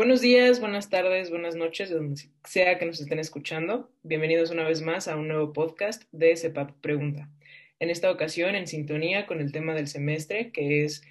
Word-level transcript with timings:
Buenos 0.00 0.22
días, 0.22 0.60
buenas 0.60 0.88
tardes, 0.88 1.28
buenas 1.28 1.56
noches, 1.56 1.90
donde 1.90 2.22
sea 2.44 2.78
que 2.78 2.86
nos 2.86 3.02
estén 3.02 3.18
escuchando. 3.18 3.90
Bienvenidos 4.02 4.50
una 4.50 4.64
vez 4.64 4.80
más 4.80 5.08
a 5.08 5.16
un 5.18 5.28
nuevo 5.28 5.52
podcast 5.52 6.04
de 6.10 6.34
CEPAP 6.38 6.70
Pregunta. 6.80 7.28
En 7.80 7.90
esta 7.90 8.10
ocasión, 8.10 8.54
en 8.54 8.66
sintonía 8.66 9.26
con 9.26 9.42
el 9.42 9.52
tema 9.52 9.74
del 9.74 9.88
semestre, 9.88 10.52
que 10.52 10.86
es 10.86 11.02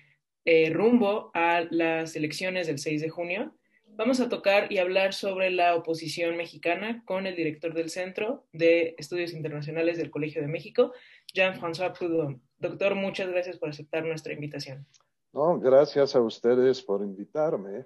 eh, 0.45 0.71
rumbo 0.71 1.29
a 1.35 1.67
las 1.69 2.15
elecciones 2.15 2.65
del 2.65 2.79
6 2.79 3.01
de 3.01 3.09
junio, 3.09 3.53
vamos 3.89 4.21
a 4.21 4.27
tocar 4.27 4.71
y 4.71 4.79
hablar 4.79 5.13
sobre 5.13 5.51
la 5.51 5.75
oposición 5.75 6.35
mexicana 6.35 7.03
con 7.05 7.27
el 7.27 7.35
director 7.35 7.75
del 7.75 7.91
Centro 7.91 8.47
de 8.53 8.95
Estudios 8.97 9.33
Internacionales 9.33 9.99
del 9.99 10.09
Colegio 10.09 10.41
de 10.41 10.47
México, 10.47 10.93
Jean-François 11.31 11.95
Proudhon. 11.95 12.41
Doctor, 12.57 12.95
muchas 12.95 13.29
gracias 13.29 13.59
por 13.59 13.69
aceptar 13.69 14.03
nuestra 14.03 14.33
invitación. 14.33 14.87
No, 15.31 15.59
gracias 15.59 16.15
a 16.15 16.21
ustedes 16.21 16.81
por 16.81 17.03
invitarme. 17.03 17.85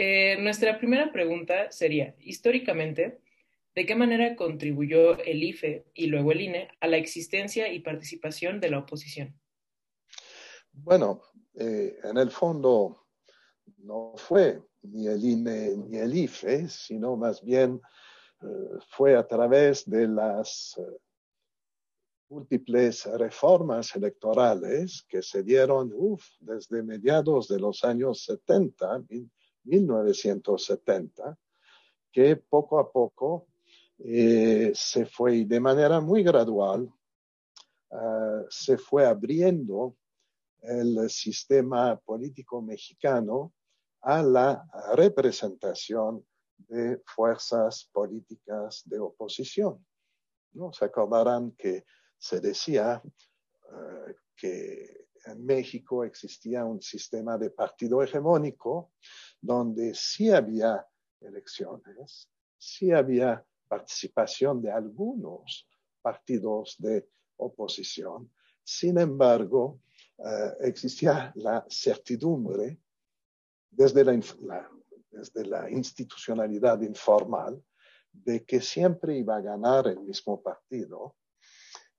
Eh, 0.00 0.36
nuestra 0.38 0.78
primera 0.78 1.10
pregunta 1.10 1.72
sería, 1.72 2.14
históricamente, 2.20 3.20
¿de 3.74 3.84
qué 3.84 3.96
manera 3.96 4.36
contribuyó 4.36 5.18
el 5.18 5.42
IFE 5.42 5.86
y 5.92 6.06
luego 6.06 6.30
el 6.30 6.42
INE 6.42 6.68
a 6.78 6.86
la 6.86 6.98
existencia 6.98 7.66
y 7.72 7.80
participación 7.80 8.60
de 8.60 8.70
la 8.70 8.78
oposición? 8.78 9.36
Bueno, 10.70 11.22
eh, 11.58 11.98
en 12.04 12.16
el 12.16 12.30
fondo 12.30 13.08
no 13.78 14.14
fue 14.16 14.62
ni 14.82 15.08
el 15.08 15.24
INE 15.24 15.76
ni 15.76 15.98
el 15.98 16.16
IFE, 16.16 16.68
sino 16.68 17.16
más 17.16 17.42
bien 17.42 17.80
eh, 18.40 18.46
fue 18.90 19.16
a 19.16 19.26
través 19.26 19.84
de 19.90 20.06
las 20.06 20.80
múltiples 22.28 23.04
reformas 23.04 23.96
electorales 23.96 25.04
que 25.08 25.22
se 25.22 25.42
dieron 25.42 25.92
desde 26.38 26.84
mediados 26.84 27.48
de 27.48 27.58
los 27.58 27.82
años 27.82 28.22
70, 28.22 29.02
1970, 29.68 31.38
que 32.10 32.36
poco 32.36 32.78
a 32.78 32.90
poco 32.90 33.46
eh, 33.98 34.72
se 34.74 35.06
fue 35.06 35.44
de 35.44 35.60
manera 35.60 36.00
muy 36.00 36.22
gradual, 36.22 36.92
uh, 37.90 38.44
se 38.48 38.78
fue 38.78 39.06
abriendo 39.06 39.96
el 40.62 41.08
sistema 41.10 41.96
político 41.96 42.62
mexicano 42.62 43.52
a 44.02 44.22
la 44.22 44.64
representación 44.94 46.24
de 46.56 47.00
fuerzas 47.04 47.88
políticas 47.92 48.82
de 48.84 48.98
oposición. 48.98 49.84
¿no? 50.52 50.72
Se 50.72 50.84
acordarán 50.84 51.52
que 51.52 51.84
se 52.16 52.40
decía 52.40 53.02
uh, 53.04 54.12
que 54.36 55.07
en 55.28 55.44
México 55.44 56.04
existía 56.04 56.64
un 56.64 56.80
sistema 56.80 57.38
de 57.38 57.50
partido 57.50 58.02
hegemónico 58.02 58.92
donde 59.40 59.94
sí 59.94 60.30
había 60.30 60.86
elecciones, 61.20 62.30
sí 62.56 62.92
había 62.92 63.44
participación 63.68 64.62
de 64.62 64.70
algunos 64.70 65.68
partidos 66.00 66.76
de 66.78 67.08
oposición. 67.36 68.32
Sin 68.64 68.98
embargo, 68.98 69.80
uh, 70.18 70.64
existía 70.64 71.32
la 71.36 71.64
certidumbre 71.68 72.80
desde 73.70 74.04
la, 74.04 74.20
la, 74.40 74.70
desde 75.10 75.46
la 75.46 75.70
institucionalidad 75.70 76.80
informal 76.82 77.62
de 78.12 78.44
que 78.44 78.60
siempre 78.60 79.18
iba 79.18 79.36
a 79.36 79.40
ganar 79.40 79.86
el 79.86 80.00
mismo 80.00 80.42
partido 80.42 81.17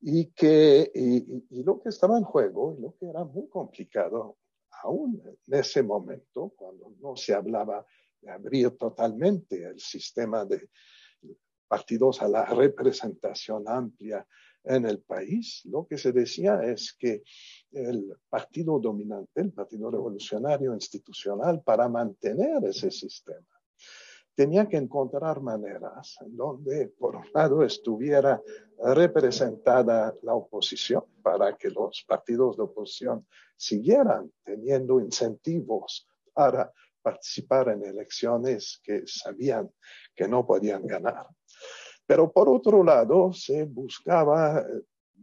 y 0.01 0.27
que 0.27 0.91
y, 0.93 1.45
y, 1.49 1.63
lo 1.63 1.79
que 1.79 1.89
estaba 1.89 2.17
en 2.17 2.23
juego 2.23 2.75
y 2.77 2.81
lo 2.81 2.95
que 2.97 3.07
era 3.07 3.23
muy 3.23 3.47
complicado 3.49 4.37
aún 4.83 5.21
en 5.25 5.53
ese 5.53 5.83
momento, 5.83 6.53
cuando 6.55 6.93
no 7.01 7.15
se 7.15 7.33
hablaba 7.33 7.85
de 8.21 8.31
abrir 8.31 8.77
totalmente 8.77 9.63
el 9.63 9.79
sistema 9.79 10.45
de 10.45 10.69
partidos 11.67 12.21
a 12.21 12.27
la 12.27 12.45
representación 12.45 13.67
amplia 13.67 14.25
en 14.63 14.85
el 14.85 15.01
país, 15.01 15.61
lo 15.65 15.85
que 15.87 15.97
se 15.97 16.11
decía 16.11 16.61
es 16.63 16.93
que 16.97 17.23
el 17.71 18.13
partido 18.27 18.79
dominante, 18.79 19.41
el 19.41 19.53
Partido 19.53 19.89
Revolucionario 19.89 20.73
Institucional, 20.73 21.61
para 21.63 21.87
mantener 21.87 22.63
ese 22.65 22.91
sistema, 22.91 23.58
tenía 24.39 24.69
que 24.69 24.77
encontrar 24.77 25.41
maneras 25.41 26.17
donde, 26.27 26.87
por 26.97 27.17
un 27.17 27.25
lado, 27.33 27.61
estuviera 27.61 28.41
representada 28.77 30.15
la 30.21 30.33
oposición 30.33 31.03
para 31.21 31.57
que 31.57 31.69
los 31.69 32.05
partidos 32.07 32.55
de 32.55 32.63
oposición 32.63 33.27
siguieran 33.57 34.31
teniendo 34.45 35.01
incentivos 35.01 36.07
para 36.31 36.71
participar 37.01 37.67
en 37.67 37.83
elecciones 37.83 38.79
que 38.81 39.03
sabían 39.05 39.69
que 40.15 40.25
no 40.25 40.47
podían 40.47 40.87
ganar. 40.87 41.27
Pero 42.05 42.31
por 42.31 42.47
otro 42.47 42.81
lado, 42.81 43.33
se 43.33 43.65
buscaba 43.65 44.65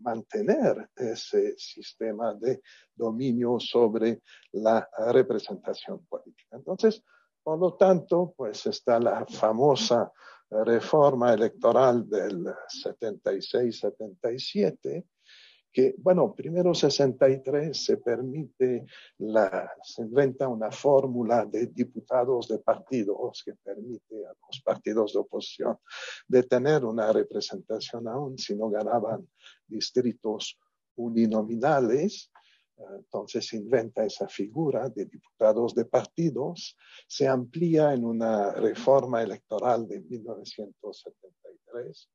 mantener 0.03 0.91
ese 0.94 1.55
sistema 1.56 2.34
de 2.34 2.60
dominio 2.94 3.59
sobre 3.60 4.21
la 4.53 4.87
representación 5.09 6.05
política. 6.05 6.55
Entonces, 6.59 7.03
por 7.47 7.59
lo 7.61 7.75
tanto, 7.75 8.34
pues 8.37 8.67
está 8.67 8.99
la 8.99 9.25
famosa 9.25 10.11
reforma 10.51 11.33
electoral 11.33 12.09
del 12.09 12.45
76-77, 12.84 15.05
que, 15.73 15.95
bueno, 15.99 16.35
primero 16.35 16.75
63 16.75 17.85
se 17.85 17.99
permite, 17.99 18.85
la, 19.19 19.71
se 19.81 20.03
inventa 20.03 20.49
una 20.49 20.73
fórmula 20.73 21.45
de 21.45 21.69
diputados 21.69 22.49
de 22.49 22.59
partidos 22.59 23.45
que 23.45 23.55
permite 23.55 24.27
a 24.27 24.35
los 24.45 24.61
partidos 24.65 25.12
de 25.12 25.21
oposición 25.21 25.79
de 26.27 26.43
tener 26.43 26.85
una 26.85 27.12
representación 27.12 28.09
aún 28.09 28.37
si 28.37 28.56
no 28.56 28.71
ganaban 28.71 29.25
distritos 29.69 30.59
uninominales 30.97 32.29
entonces 32.78 33.47
se 33.47 33.56
inventa 33.56 34.04
esa 34.04 34.28
figura 34.28 34.88
de 34.88 35.06
diputados 35.06 35.75
de 35.75 35.87
partidos, 35.87 36.76
se 37.06 37.26
amplía 37.26 37.94
en 37.94 38.04
una 38.04 38.53
reforma 38.53 39.22
electoral 39.22 39.88
de 39.88 40.00
1973. 40.00 42.10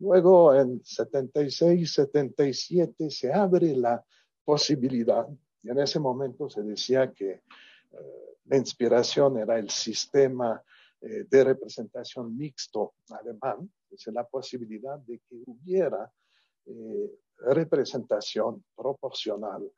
Luego, 0.00 0.54
en 0.54 0.80
76, 0.84 1.92
77, 1.92 3.10
se 3.10 3.32
abre 3.32 3.74
la 3.74 4.04
posibilidad, 4.44 5.26
y 5.62 5.70
en 5.70 5.80
ese 5.80 5.98
momento 5.98 6.48
se 6.48 6.62
decía 6.62 7.12
que 7.12 7.30
eh, 7.30 7.42
la 8.44 8.56
inspiración 8.56 9.38
era 9.38 9.58
el 9.58 9.70
sistema 9.70 10.62
eh, 11.00 11.24
de 11.28 11.44
representación 11.44 12.36
mixto 12.36 12.94
alemán, 13.10 13.68
es 13.90 14.06
la 14.08 14.24
posibilidad 14.24 14.98
de 15.00 15.18
que 15.28 15.42
hubiera 15.46 16.12
eh, 16.66 17.10
representación 17.38 18.64
proporcional 18.76 19.68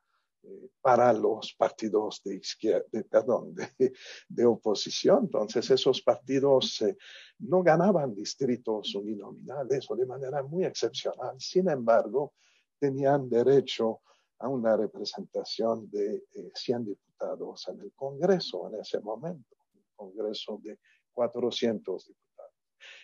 para 0.81 1.13
los 1.13 1.55
partidos 1.55 2.23
de 2.25 2.37
izquierda, 2.37 2.87
de, 2.91 3.05
perdón, 3.05 3.55
de, 3.55 3.93
de, 4.29 4.47
oposición. 4.47 5.25
Entonces 5.25 5.71
esos 5.71 6.01
partidos 6.03 6.81
eh, 6.83 6.97
no 7.41 7.63
ganaban 7.63 8.15
distritos 8.15 8.95
uninominales 8.95 9.91
o 9.91 9.97
de 9.97 10.07
manera 10.07 10.43
muy 10.43 10.65
excepcional. 10.65 11.39
Sin 11.39 11.69
embargo, 11.69 12.33
tenían 12.79 13.29
derecho 13.29 14.01
a 14.39 14.49
una 14.49 14.77
representación 14.77 15.91
de 15.91 16.25
eh, 16.35 16.51
100 16.55 16.87
diputados 16.87 17.69
en 17.69 17.81
el 17.81 17.93
Congreso 17.93 18.69
en 18.69 18.81
ese 18.81 19.01
momento, 19.01 19.57
un 19.75 19.85
Congreso 19.95 20.59
de 20.63 20.79
400 21.13 22.07
diputados. 22.07 22.55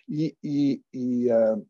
Y, 0.07 0.35
y, 0.41 0.83
y 0.91 1.31
uh, 1.31 1.63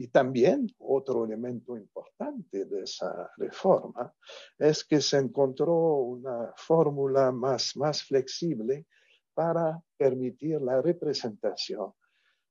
y 0.00 0.06
también 0.08 0.68
otro 0.78 1.24
elemento 1.24 1.76
importante 1.76 2.66
de 2.66 2.82
esa 2.82 3.32
reforma 3.36 4.14
es 4.56 4.84
que 4.84 5.00
se 5.00 5.18
encontró 5.18 5.74
una 5.96 6.52
fórmula 6.56 7.32
más, 7.32 7.76
más 7.76 8.04
flexible 8.04 8.86
para 9.34 9.82
permitir 9.96 10.62
la 10.62 10.80
representación 10.80 11.92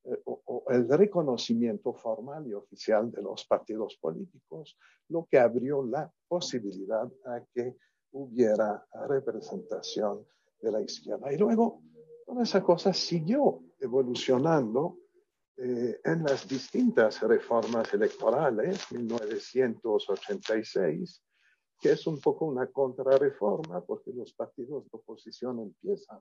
eh, 0.04 0.22
o, 0.26 0.42
o, 0.46 0.72
el 0.72 0.90
reconocimiento 0.90 1.94
formal 1.94 2.46
y 2.48 2.54
oficial 2.54 3.10
de 3.12 3.22
los 3.22 3.46
partidos 3.46 3.98
políticos, 4.02 4.78
lo 5.08 5.26
que 5.32 5.40
abrió 5.40 5.86
la 5.86 6.12
posibilidad 6.28 7.10
a 7.28 7.46
que 7.54 7.78
hubiera 8.12 8.86
representación 9.08 10.28
de 10.62 10.72
la 10.74 10.82
izquierda. 10.82 11.32
Y 11.32 11.38
luego, 11.38 11.82
toda 12.26 12.44
esa 12.44 12.62
cosa 12.62 12.94
siguió 12.94 13.64
evolucionando 13.80 14.98
eh, 15.60 16.00
en 16.04 16.24
las 16.24 16.48
distintas 16.48 17.20
reformas 17.22 17.92
electorales, 17.92 18.92
1986, 18.92 21.24
que 21.80 21.92
es 21.92 22.06
un 22.06 22.20
poco 22.20 22.46
una 22.46 22.68
contrarreforma 22.68 23.82
porque 23.82 24.12
los 24.14 24.34
partidos 24.34 24.84
de 24.84 24.90
oposición 24.92 25.60
empiezan 25.60 26.20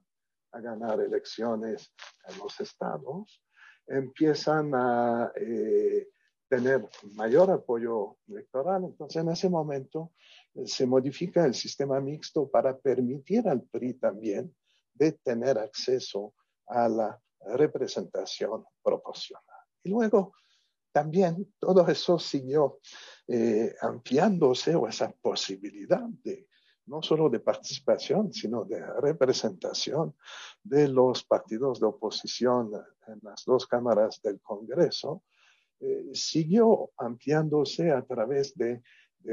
a 0.52 0.60
ganar 0.60 1.00
elecciones 1.00 1.92
en 2.28 2.38
los 2.38 2.58
estados, 2.60 3.42
empiezan 3.86 4.74
a 4.74 5.30
eh, 5.36 6.08
tener 6.48 6.88
mayor 7.14 7.50
apoyo 7.50 8.16
electoral. 8.28 8.84
Entonces, 8.84 9.22
en 9.22 9.28
ese 9.28 9.50
momento 9.50 10.12
eh, 10.54 10.66
se 10.66 10.86
modifica 10.86 11.44
el 11.44 11.54
sistema 11.54 12.00
mixto 12.00 12.48
para 12.48 12.78
permitir 12.78 13.46
al 13.48 13.62
PRI 13.62 13.94
también 13.94 14.54
de 14.94 15.12
tener 15.12 15.58
acceso 15.58 16.32
a 16.66 16.88
la 16.88 17.20
representación 17.44 18.64
proporcional. 18.82 19.44
Y 19.82 19.90
luego 19.90 20.34
también 20.92 21.54
todo 21.58 21.86
eso 21.88 22.18
siguió 22.18 22.80
eh, 23.28 23.74
ampliándose 23.82 24.74
o 24.74 24.88
esa 24.88 25.12
posibilidad 25.12 26.02
de 26.24 26.48
no 26.86 27.02
solo 27.02 27.28
de 27.28 27.40
participación, 27.40 28.32
sino 28.32 28.64
de 28.64 28.84
representación 29.00 30.14
de 30.62 30.88
los 30.88 31.24
partidos 31.24 31.80
de 31.80 31.86
oposición 31.86 32.70
en 33.08 33.20
las 33.22 33.44
dos 33.44 33.66
cámaras 33.66 34.22
del 34.22 34.40
Congreso, 34.40 35.22
eh, 35.80 36.10
siguió 36.14 36.90
ampliándose 36.96 37.90
a 37.90 38.02
través 38.02 38.54
de, 38.54 38.82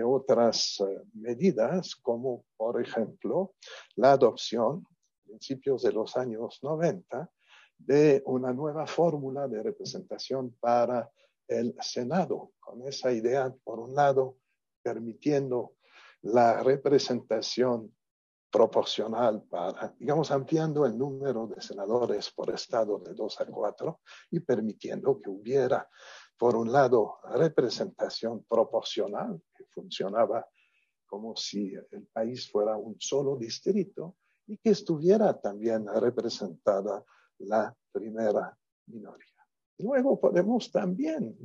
otras 0.04 0.80
eh, 0.80 1.04
medidas, 1.14 1.96
como 1.96 2.46
por 2.58 2.82
ejemplo 2.82 3.54
la 3.96 4.14
adopción, 4.14 4.88
a 4.88 5.24
principios 5.28 5.84
de 5.84 5.92
los 5.92 6.18
años 6.18 6.58
90, 6.64 7.30
de 7.86 8.24
una 8.26 8.54
nueva 8.54 8.88
fórmula 8.88 9.48
de 9.48 9.62
representación 9.62 10.56
para 10.60 11.12
el 11.48 11.76
Senado, 11.82 12.52
con 12.60 12.82
esa 12.88 13.12
idea, 13.12 13.54
por 13.64 13.80
un 13.80 13.94
lado, 13.94 14.38
permitiendo 14.82 15.76
la 16.22 16.64
representación 16.64 17.94
proporcional 18.50 19.44
para, 19.50 19.94
digamos, 20.00 20.32
ampliando 20.32 20.86
el 20.86 20.98
número 20.98 21.48
de 21.48 21.62
senadores 21.62 22.32
por 22.32 22.52
estado 22.52 23.00
de 23.00 23.14
dos 23.14 23.42
a 23.42 23.46
cuatro 23.46 24.02
y 24.30 24.40
permitiendo 24.40 25.20
que 25.20 25.30
hubiera, 25.30 25.90
por 26.38 26.56
un 26.56 26.72
lado, 26.72 27.18
representación 27.36 28.44
proporcional, 28.44 29.42
que 29.56 29.66
funcionaba 29.66 30.48
como 31.06 31.36
si 31.36 31.74
el 31.92 32.08
país 32.08 32.50
fuera 32.50 32.78
un 32.78 32.96
solo 33.00 33.36
distrito, 33.36 34.18
y 34.48 34.58
que 34.58 34.72
estuviera 34.72 35.40
también 35.40 35.88
representada 35.88 37.04
la 37.46 37.76
primera 37.92 38.58
minoría. 38.88 39.28
Luego 39.80 40.20
podemos 40.20 40.72
también 40.72 41.36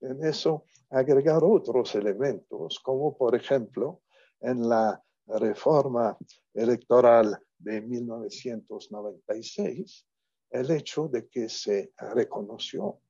en 0.00 0.24
eso 0.24 0.64
agregar 0.90 1.44
otros 1.44 1.94
elementos, 1.94 2.80
como 2.80 3.16
por 3.16 3.34
ejemplo 3.34 4.02
en 4.40 4.68
la 4.68 5.02
reforma 5.26 6.18
electoral 6.54 7.38
de 7.58 7.80
1996 7.82 10.06
el 10.50 10.70
hecho 10.70 11.08
de 11.08 11.28
que 11.28 11.48
se 11.48 11.92
reconoció 11.98 13.00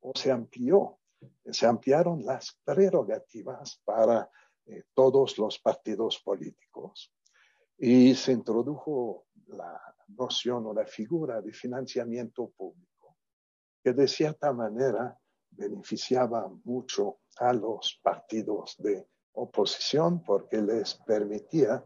o 0.00 0.12
se 0.14 0.30
amplió, 0.30 0.98
se 1.50 1.66
ampliaron 1.66 2.24
las 2.24 2.58
prerrogativas 2.64 3.80
para 3.84 4.30
eh, 4.66 4.84
todos 4.94 5.38
los 5.38 5.58
partidos 5.58 6.20
políticos 6.22 7.12
y 7.78 8.14
se 8.14 8.32
introdujo 8.32 9.26
la 9.46 9.80
noción 10.16 10.66
o 10.66 10.74
la 10.74 10.86
figura 10.86 11.40
de 11.40 11.52
financiamiento 11.52 12.50
público 12.50 13.16
que 13.82 13.92
de 13.92 14.06
cierta 14.06 14.52
manera 14.52 15.18
beneficiaba 15.50 16.48
mucho 16.64 17.20
a 17.38 17.52
los 17.52 17.98
partidos 18.02 18.76
de 18.78 19.06
oposición 19.32 20.22
porque 20.22 20.60
les 20.60 20.94
permitía 21.06 21.82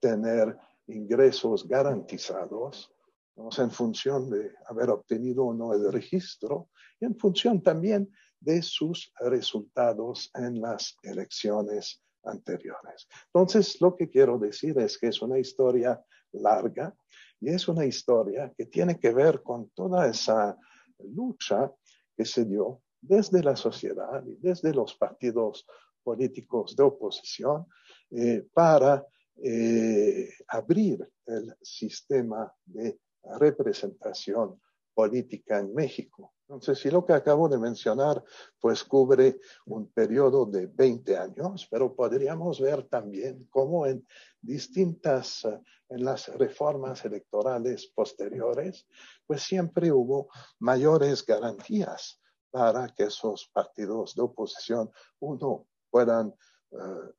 tener 0.00 0.56
ingresos 0.88 1.66
garantizados 1.66 2.92
en 3.36 3.70
función 3.70 4.30
de 4.30 4.52
haber 4.66 4.90
obtenido 4.90 5.46
o 5.46 5.54
no 5.54 5.74
el 5.74 5.92
registro 5.92 6.70
y 6.98 7.04
en 7.04 7.16
función 7.16 7.62
también 7.62 8.10
de 8.40 8.62
sus 8.62 9.12
resultados 9.20 10.30
en 10.34 10.60
las 10.60 10.96
elecciones 11.02 12.02
anteriores. 12.24 13.06
Entonces, 13.26 13.80
lo 13.80 13.94
que 13.94 14.08
quiero 14.08 14.38
decir 14.38 14.78
es 14.78 14.98
que 14.98 15.08
es 15.08 15.20
una 15.22 15.38
historia 15.38 16.02
larga 16.32 16.94
y 17.40 17.50
es 17.50 17.68
una 17.68 17.84
historia 17.84 18.52
que 18.56 18.66
tiene 18.66 18.98
que 18.98 19.12
ver 19.12 19.42
con 19.42 19.70
toda 19.70 20.06
esa 20.08 20.58
lucha 20.98 21.72
que 22.16 22.24
se 22.24 22.44
dio 22.44 22.82
desde 23.00 23.42
la 23.42 23.56
sociedad 23.56 24.24
y 24.26 24.36
desde 24.36 24.72
los 24.72 24.94
partidos 24.94 25.66
políticos 26.02 26.74
de 26.76 26.82
oposición 26.84 27.66
eh, 28.10 28.46
para 28.52 29.04
eh, 29.42 30.30
abrir 30.48 31.06
el 31.26 31.54
sistema 31.60 32.52
de 32.64 32.98
representación 33.38 34.60
política 34.94 35.58
en 35.58 35.74
México. 35.74 36.35
Entonces, 36.48 36.78
si 36.78 36.90
lo 36.90 37.04
que 37.04 37.12
acabo 37.12 37.48
de 37.48 37.58
mencionar, 37.58 38.22
pues 38.60 38.84
cubre 38.84 39.40
un 39.64 39.90
periodo 39.90 40.46
de 40.46 40.66
20 40.66 41.16
años, 41.16 41.66
pero 41.68 41.92
podríamos 41.94 42.60
ver 42.60 42.84
también 42.84 43.48
cómo 43.50 43.84
en 43.84 44.06
distintas, 44.40 45.44
eh, 45.44 45.60
en 45.88 46.04
las 46.04 46.28
reformas 46.38 47.04
electorales 47.04 47.88
posteriores, 47.92 48.86
pues 49.26 49.42
siempre 49.42 49.90
hubo 49.90 50.28
mayores 50.60 51.26
garantías 51.26 52.20
para 52.52 52.88
que 52.94 53.04
esos 53.04 53.48
partidos 53.52 54.14
de 54.14 54.22
oposición, 54.22 54.90
uno, 55.18 55.66
puedan 55.90 56.32
eh, 56.70 57.12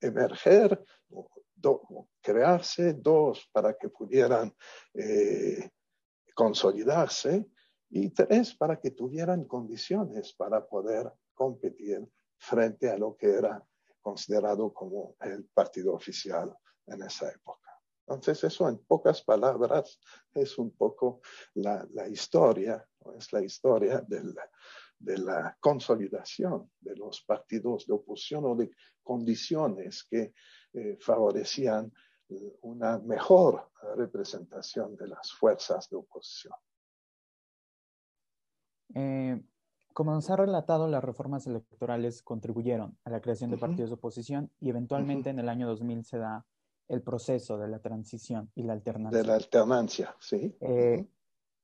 emerger, 0.00 0.80
o 1.12 2.08
crearse, 2.22 2.94
dos, 2.94 3.48
para 3.52 3.74
que 3.74 3.88
pudieran 3.88 4.54
eh, 4.94 5.70
consolidarse, 6.34 7.46
y 7.90 8.10
tres, 8.10 8.54
para 8.54 8.80
que 8.80 8.92
tuvieran 8.92 9.44
condiciones 9.44 10.32
para 10.32 10.66
poder 10.66 11.12
competir 11.34 12.08
frente 12.38 12.88
a 12.88 12.96
lo 12.96 13.16
que 13.16 13.30
era 13.30 13.64
considerado 14.00 14.72
como 14.72 15.16
el 15.20 15.44
partido 15.46 15.94
oficial 15.94 16.56
en 16.86 17.02
esa 17.02 17.28
época. 17.30 17.68
Entonces, 18.06 18.42
eso 18.44 18.68
en 18.68 18.78
pocas 18.78 19.22
palabras 19.22 20.00
es 20.32 20.58
un 20.58 20.72
poco 20.72 21.20
la, 21.54 21.86
historia, 22.08 22.84
es 23.16 23.32
la 23.32 23.42
historia 23.42 24.04
de 24.06 25.18
la 25.18 25.56
consolidación 25.60 26.72
de 26.80 26.96
los 26.96 27.22
partidos 27.22 27.86
de 27.86 27.92
oposición 27.92 28.46
o 28.46 28.56
de 28.56 28.70
condiciones 29.02 30.04
que 30.10 30.34
eh, 30.72 30.96
favorecían 31.00 31.92
una 32.62 32.98
mejor 32.98 33.70
representación 33.96 34.96
de 34.96 35.08
las 35.08 35.32
fuerzas 35.32 35.88
de 35.88 35.96
oposición. 35.96 36.54
Eh, 38.94 39.42
como 39.92 40.12
nos 40.12 40.30
ha 40.30 40.36
relatado, 40.36 40.88
las 40.88 41.02
reformas 41.02 41.46
electorales 41.46 42.22
contribuyeron 42.22 42.96
a 43.04 43.10
la 43.10 43.20
creación 43.20 43.50
de 43.50 43.58
partidos 43.58 43.90
de 43.90 43.94
oposición 43.94 44.50
y 44.60 44.70
eventualmente 44.70 45.30
en 45.30 45.38
el 45.38 45.48
año 45.48 45.66
2000 45.66 46.04
se 46.04 46.18
da 46.18 46.46
el 46.88 47.02
proceso 47.02 47.58
de 47.58 47.68
la 47.68 47.80
transición 47.80 48.50
y 48.54 48.62
la 48.62 48.72
alternancia. 48.72 49.18
De 49.18 49.26
la 49.26 49.34
alternancia, 49.34 50.14
sí. 50.18 50.56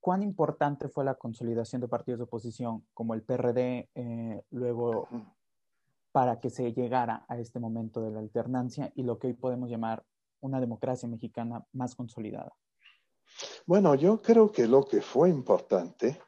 Cuán 0.07 0.23
importante 0.23 0.89
fue 0.89 1.05
la 1.05 1.17
consolidación 1.17 1.81
de 1.81 1.89
partidos 1.89 2.21
de 2.21 2.25
oposición 2.27 2.87
como 2.95 3.15
el 3.15 3.23
PRD 3.23 3.91
eh, 3.93 4.43
luego 4.51 5.09
para 6.13 6.39
que 6.39 6.49
se 6.49 6.73
llegara 6.73 7.25
a 7.27 7.37
este 7.39 7.59
momento 7.59 8.01
de 8.01 8.13
la 8.13 8.21
alternancia 8.21 8.93
y 8.95 9.03
lo 9.03 9.19
que 9.19 9.27
hoy 9.27 9.33
podemos 9.33 9.69
llamar 9.69 10.05
una 10.39 10.61
democracia 10.61 11.09
mexicana 11.09 11.67
más 11.73 11.97
consolidada? 11.97 12.57
Bueno, 13.67 13.97
yo 13.97 14.23
creo 14.23 14.53
que 14.53 14.69
lo 14.69 14.85
que 14.85 15.01
fue 15.01 15.29
importante, 15.29 16.21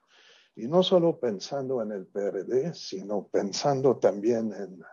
y 0.58 0.66
no 0.66 0.82
solo 0.82 1.20
pensando 1.20 1.80
en 1.82 1.92
el 1.92 2.06
PRD, 2.06 2.74
sino 2.74 3.28
pensando 3.28 3.96
también 3.98 4.52
en, 4.52 4.84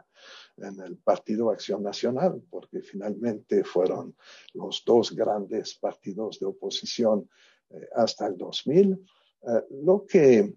el 0.58 0.98
Partido 0.98 1.50
Acción 1.50 1.82
Nacional, 1.82 2.42
porque 2.52 2.82
finalmente 2.82 3.64
fueron 3.64 4.16
los 4.54 4.84
dos 4.86 5.14
grandes 5.14 5.74
partidos 5.76 6.40
de 6.40 6.46
oposición 6.46 7.28
eh, 7.72 7.90
hasta 7.96 8.28
el 8.28 8.38
2000. 8.38 8.94
Eh, 8.94 9.64
lo 9.84 10.06
que 10.06 10.54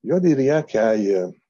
yo 0.00 0.20
diría 0.20 0.62
que 0.62 0.78
hay 0.78 1.10
eh, 1.10 1.42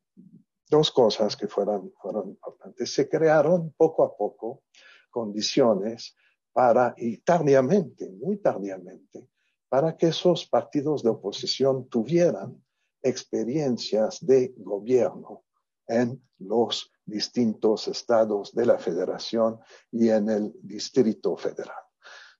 dos 0.68 0.90
cosas 0.90 1.36
que 1.36 1.46
fueron, 1.46 1.92
fueron 2.00 2.30
importantes. 2.30 2.92
Se 2.92 3.08
crearon 3.08 3.72
poco 3.76 4.04
a 4.04 4.16
poco 4.16 4.62
condiciones 5.10 6.16
para, 6.50 6.94
y 6.96 7.18
tardíamente, 7.18 8.10
muy 8.10 8.38
tardíamente, 8.38 9.28
para 9.68 9.96
que 9.96 10.08
esos 10.08 10.46
partidos 10.46 11.02
de 11.02 11.10
oposición 11.10 11.88
tuvieran 11.88 12.62
experiencias 13.02 14.24
de 14.24 14.54
gobierno 14.56 15.44
en 15.86 16.22
los 16.38 16.92
distintos 17.04 17.88
estados 17.88 18.54
de 18.54 18.66
la 18.66 18.78
federación 18.78 19.58
y 19.90 20.08
en 20.08 20.28
el 20.28 20.52
distrito 20.62 21.36
federal. 21.36 21.76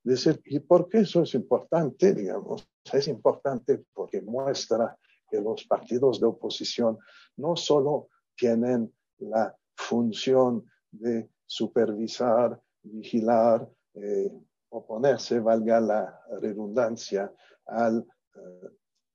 Decir, 0.05 0.41
¿y 0.45 0.59
por 0.61 0.89
qué 0.89 1.01
eso 1.01 1.23
es 1.23 1.35
importante? 1.35 2.15
Digamos, 2.15 2.69
es 2.93 3.09
importante 3.09 3.85
porque 3.93 4.21
muestra 4.21 4.97
que 5.31 5.41
los 5.41 5.65
partidos 5.65 6.21
de 6.21 6.27
oposición 6.27 6.99
no 7.37 7.57
solo 7.57 8.09
tienen 8.37 8.93
la 9.19 9.57
función 9.77 10.67
de 10.91 11.31
supervisar, 11.47 12.61
vigilar, 12.83 13.69
eh, 13.95 14.33
oponerse, 14.71 15.39
valga 15.41 15.81
la 15.81 16.21
redundancia, 16.41 17.33
al, 17.67 18.07
eh, 18.35 18.71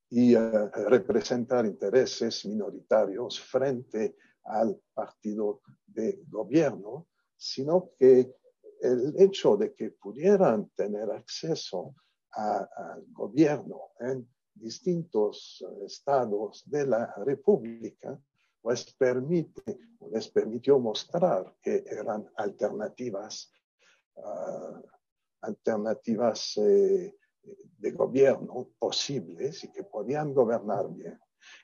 y 0.09 0.35
eh, 0.35 0.69
representar 0.87 1.65
intereses 1.65 2.45
minoritarios 2.45 3.39
frente 3.39 4.15
al 4.45 4.79
partido 4.93 5.61
de 5.85 6.23
gobierno, 6.29 7.07
sino 7.35 7.91
que 7.97 8.33
el 8.81 9.13
hecho 9.17 9.57
de 9.57 9.73
que 9.73 9.91
pudieran 9.91 10.69
tener 10.69 11.11
acceso 11.11 11.95
al 12.31 13.05
gobierno 13.11 13.91
en 13.99 14.27
distintos 14.53 15.65
estados 15.85 16.63
de 16.65 16.85
la 16.85 17.13
República, 17.17 18.19
pues 18.61 18.93
permite, 18.93 19.79
les 20.11 20.29
permitió 20.29 20.79
mostrar 20.79 21.55
que 21.61 21.83
eran 21.87 22.29
alternativas, 22.35 23.51
ah, 24.17 24.81
alternativas 25.41 26.57
eh, 26.57 27.16
de 27.77 27.91
gobierno 27.91 28.69
posibles 28.79 29.63
y 29.63 29.71
que 29.71 29.83
podían 29.83 30.33
gobernar 30.33 30.89
bien, 30.93 31.19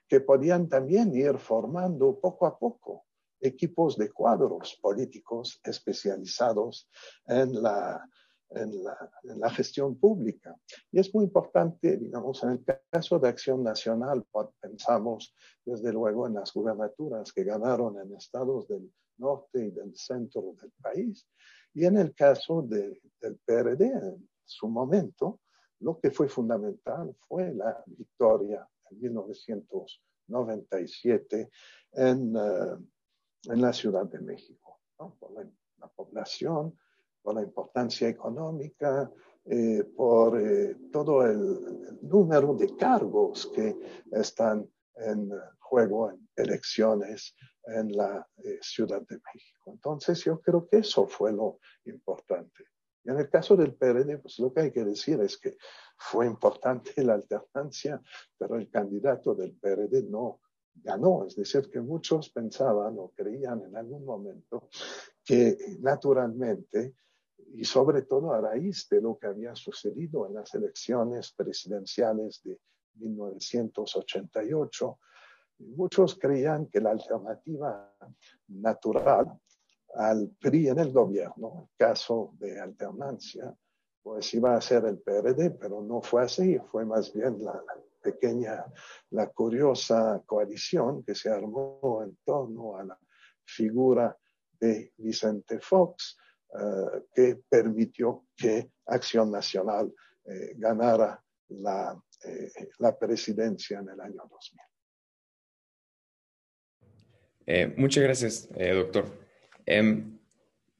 que 0.08 0.22
podían 0.22 0.70
también 0.70 1.13
ir 1.16 1.38
formando 1.38 2.20
poco 2.20 2.46
a 2.46 2.58
poco 2.58 3.06
equipos 3.40 3.98
de 3.98 4.10
cuadros 4.12 4.80
políticos 4.82 5.60
especializados 5.63 6.90
en 7.28 7.62
la, 7.62 8.08
en 8.52 8.84
la, 9.40 9.50
gestión 9.50 10.00
pública. 10.00 10.56
Y 10.92 11.00
es 11.00 11.13
muy 11.13 11.25
importante, 11.25 11.98
digamos, 11.98 12.42
en 12.44 12.52
el 12.52 12.66
caso 12.90 13.20
de 13.20 13.28
Acción 13.28 13.63
Nacional, 13.63 14.25
pensamos 14.62 15.36
desde 15.66 15.92
luego 15.92 16.28
en 16.28 16.36
las 16.36 16.54
gubernaturas 16.54 17.34
que 17.34 17.44
ganaron 17.44 18.00
en 18.00 18.16
estados 18.16 18.68
del 18.68 18.92
norte 19.18 19.66
y 19.66 19.72
del 19.72 19.96
centro 19.96 20.56
del 20.62 20.72
país. 20.82 21.28
Y 21.74 21.86
en 21.86 21.98
el 21.98 22.13
caso 22.13 22.62
del 22.62 23.00
PRD, 23.46 23.86
en 23.86 24.30
su 24.46 24.68
momento, 24.68 25.40
lo 25.84 26.00
que 26.00 26.10
fue 26.12 26.30
fundamental 26.30 27.16
fue 27.28 27.54
la 27.54 27.84
victoria 27.86 28.66
en 28.90 29.02
1997 29.02 31.52
en, 31.92 32.36
eh, 32.36 32.78
en 33.50 33.62
la 33.62 33.74
Ciudad 33.74 34.06
de 34.06 34.20
México, 34.20 34.80
por 34.96 35.34
la, 35.34 35.46
población, 35.96 36.80
por 37.22 37.36
la 37.36 37.42
importancia 37.42 38.08
económica, 38.08 39.12
eh, 39.46 39.84
por 39.96 40.40
eh, 40.40 40.78
todo 40.92 41.25
el, 41.25 42.00
número 42.02 42.54
de 42.54 42.75
cargos 42.75 43.52
que 43.54 43.78
están 44.12 44.70
en 44.96 45.32
juego 45.60 46.12
en 46.12 46.30
elecciones 46.36 47.36
en 47.66 47.96
la 47.96 48.28
Ciudad 48.62 49.02
de 49.08 49.20
México. 49.34 49.72
Entonces 49.72 50.24
yo 50.24 50.40
creo 50.42 50.68
que 50.68 50.78
eso 50.78 51.08
fue 51.08 51.34
lo 51.34 51.60
importante. 51.86 52.66
Y 53.03 53.10
en 53.10 53.19
el 53.19 53.29
caso 53.29 53.55
del 53.55 53.75
PRD, 53.75 54.19
pues 54.19 54.39
lo 54.39 54.53
que 54.53 54.62
hay 54.62 54.72
que 54.72 54.83
decir 54.83 55.19
es 55.22 55.38
que 55.38 55.57
fue 55.98 56.25
importante 56.25 56.93
la 57.03 57.15
alternancia, 57.15 58.01
pero 58.38 58.55
el 58.55 58.69
candidato 58.69 59.36
del 59.36 59.53
PRD 59.53 60.03
no 60.03 60.39
ganó. 60.75 61.25
Es 61.25 61.36
decir, 61.36 61.69
que 61.69 61.81
muchos 61.81 62.29
pensaban 62.29 62.95
o 62.98 63.10
creían 63.10 63.62
en 63.63 63.75
algún 63.75 64.05
momento 64.05 64.69
que 65.24 65.57
naturalmente, 65.79 66.95
y 67.53 67.65
sobre 67.65 68.03
todo 68.03 68.33
a 68.33 68.41
raíz 68.41 68.88
de 68.89 69.01
lo 69.01 69.17
que 69.17 69.27
había 69.27 69.55
sucedido 69.55 70.27
en 70.27 70.36
las 70.36 70.53
elecciones 70.55 71.31
presidenciales 71.33 72.41
de 72.43 72.60
1988, 72.95 75.00
muchos 75.60 76.17
creían 76.17 76.67
que 76.67 76.81
la 76.81 76.91
alternativa 76.91 77.93
natural 78.48 79.39
al 79.96 80.30
PRI 80.40 80.70
en 80.70 80.80
el 80.80 80.92
gobierno, 80.92 81.70
caso 81.78 82.34
de 82.40 82.60
alternancia, 82.60 83.56
pues 84.02 84.34
iba 84.34 84.56
a 84.56 84.62
ser 84.62 84.86
el 84.86 85.00
PRD, 85.00 85.52
pero 85.52 85.82
no 85.82 86.02
fue 86.02 86.24
así, 86.24 86.60
fue 86.72 86.86
más 86.86 87.14
bien 87.14 87.44
la, 87.44 87.64
pequeña, 88.04 88.66
la 89.12 89.28
curiosa 89.28 90.22
coalición 90.26 91.04
que 91.04 91.16
se 91.16 91.30
armó 91.30 92.02
en 92.04 92.18
torno 92.26 92.78
a 92.78 92.84
la 92.84 93.00
figura 93.46 94.16
de 94.60 94.92
Vicente 94.98 95.60
Fox, 95.60 96.18
eh, 96.54 97.06
que 97.16 97.42
permitió 97.50 98.26
que 98.36 98.72
Acción 98.86 99.32
Nacional 99.32 99.94
eh, 100.26 100.54
ganara 100.58 101.24
la, 101.50 102.00
eh, 102.26 102.52
la, 102.80 102.98
presidencia 102.98 103.80
en 103.80 103.90
el 103.90 104.00
año 104.00 104.22
2000. 107.46 107.76
muchas 107.78 108.04
gracias, 108.04 108.50
doctor. 108.50 109.23
Em, 109.65 110.20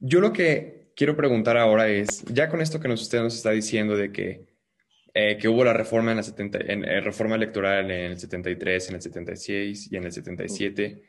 yo 0.00 0.20
lo 0.20 0.32
que 0.32 0.92
quiero 0.96 1.16
preguntar 1.16 1.56
ahora 1.56 1.88
es, 1.88 2.24
ya 2.26 2.48
con 2.48 2.60
esto 2.60 2.80
que 2.80 2.88
usted 2.88 3.20
nos 3.20 3.34
está 3.34 3.50
diciendo 3.50 3.96
de 3.96 4.12
que, 4.12 4.46
eh, 5.14 5.38
que 5.38 5.48
hubo 5.48 5.64
la 5.64 5.72
reforma, 5.72 6.10
en 6.10 6.18
la 6.18 6.22
70, 6.22 6.58
en, 6.60 6.84
eh, 6.84 7.00
reforma 7.00 7.36
electoral 7.36 7.90
en 7.90 8.12
el 8.12 8.18
73, 8.18 8.88
en 8.88 8.94
el 8.96 9.02
76 9.02 9.92
y 9.92 9.96
en 9.96 10.04
el 10.04 10.12
77, 10.12 11.02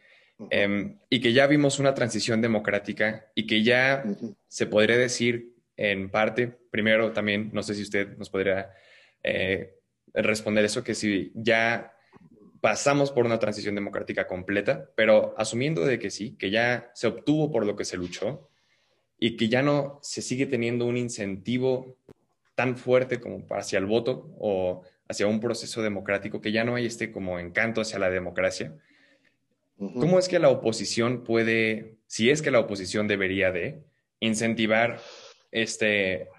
em, 0.50 0.98
y 1.10 1.22
que 1.22 1.34
ya 1.34 1.48
vimos 1.48 1.79
una 1.79 1.94
transición 1.94 2.41
democrática 2.41 3.32
y 3.36 3.48
que 3.48 3.63
ya 3.63 4.03
se 4.48 4.65
podría 4.65 4.98
decir 4.98 5.53
en 5.77 6.10
parte, 6.10 6.48
primero 6.72 7.12
también, 7.12 7.50
no 7.53 7.63
sé 7.63 7.75
si 7.75 7.82
usted 7.82 8.17
nos 8.17 8.29
podría 8.29 8.72
eh, 9.24 9.75
responder 10.13 10.65
eso, 10.65 10.84
que 10.84 10.96
si 10.96 11.32
ya 11.36 11.95
pasamos 12.65 13.12
por 13.12 13.27
una 13.27 13.38
transición 13.38 13.75
democrática 13.75 14.25
completa, 14.25 14.89
pero 14.95 15.36
asumiendo 15.38 15.86
de 15.86 16.00
que 16.00 16.10
sí, 16.10 16.36
que 16.36 16.50
ya 16.50 16.89
se 16.95 17.05
obtuvo 17.05 17.51
por 17.51 17.63
lo 17.63 17.75
que 17.75 17.86
se 17.86 17.95
luchó 17.95 18.50
y 19.19 19.38
que 19.38 19.50
ya 19.50 19.62
no 19.62 20.00
se 20.01 20.24
sigue 20.24 20.48
teniendo 20.48 20.88
un 20.88 20.98
incentivo 20.98 21.95
tan 22.55 22.75
fuerte 22.75 23.19
como 23.19 23.45
hacia 23.51 23.77
el 23.77 23.86
voto 23.86 24.31
o 24.39 24.81
hacia 25.07 25.27
un 25.27 25.39
proceso 25.39 25.84
democrático, 25.84 26.41
que 26.41 26.51
ya 26.51 26.63
no 26.63 26.74
hay 26.74 26.88
este 26.88 27.12
como 27.12 27.38
encanto 27.38 27.81
hacia 27.81 28.00
la 28.00 28.10
democracia. 28.10 28.75
¿Cómo 29.77 30.17
es 30.17 30.27
que 30.27 30.39
la 30.39 30.50
oposición 30.50 31.24
puede, 31.24 31.98
si 32.07 32.31
es 32.31 32.41
que 32.41 32.50
la 32.50 32.62
oposición 32.62 33.07
debería 33.07 33.51
de, 33.51 33.84
incentivar 34.22 35.00
este 35.51 36.29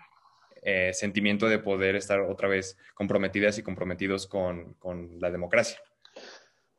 eh, 0.62 0.90
sentimiento 0.92 1.48
de 1.48 1.60
poder 1.60 1.94
estar 1.94 2.18
otra 2.18 2.48
vez 2.48 2.76
comprometidas 2.94 3.58
y 3.58 3.62
comprometidos 3.62 4.26
con, 4.26 4.74
con 4.80 5.20
la 5.20 5.30
democracia? 5.30 5.78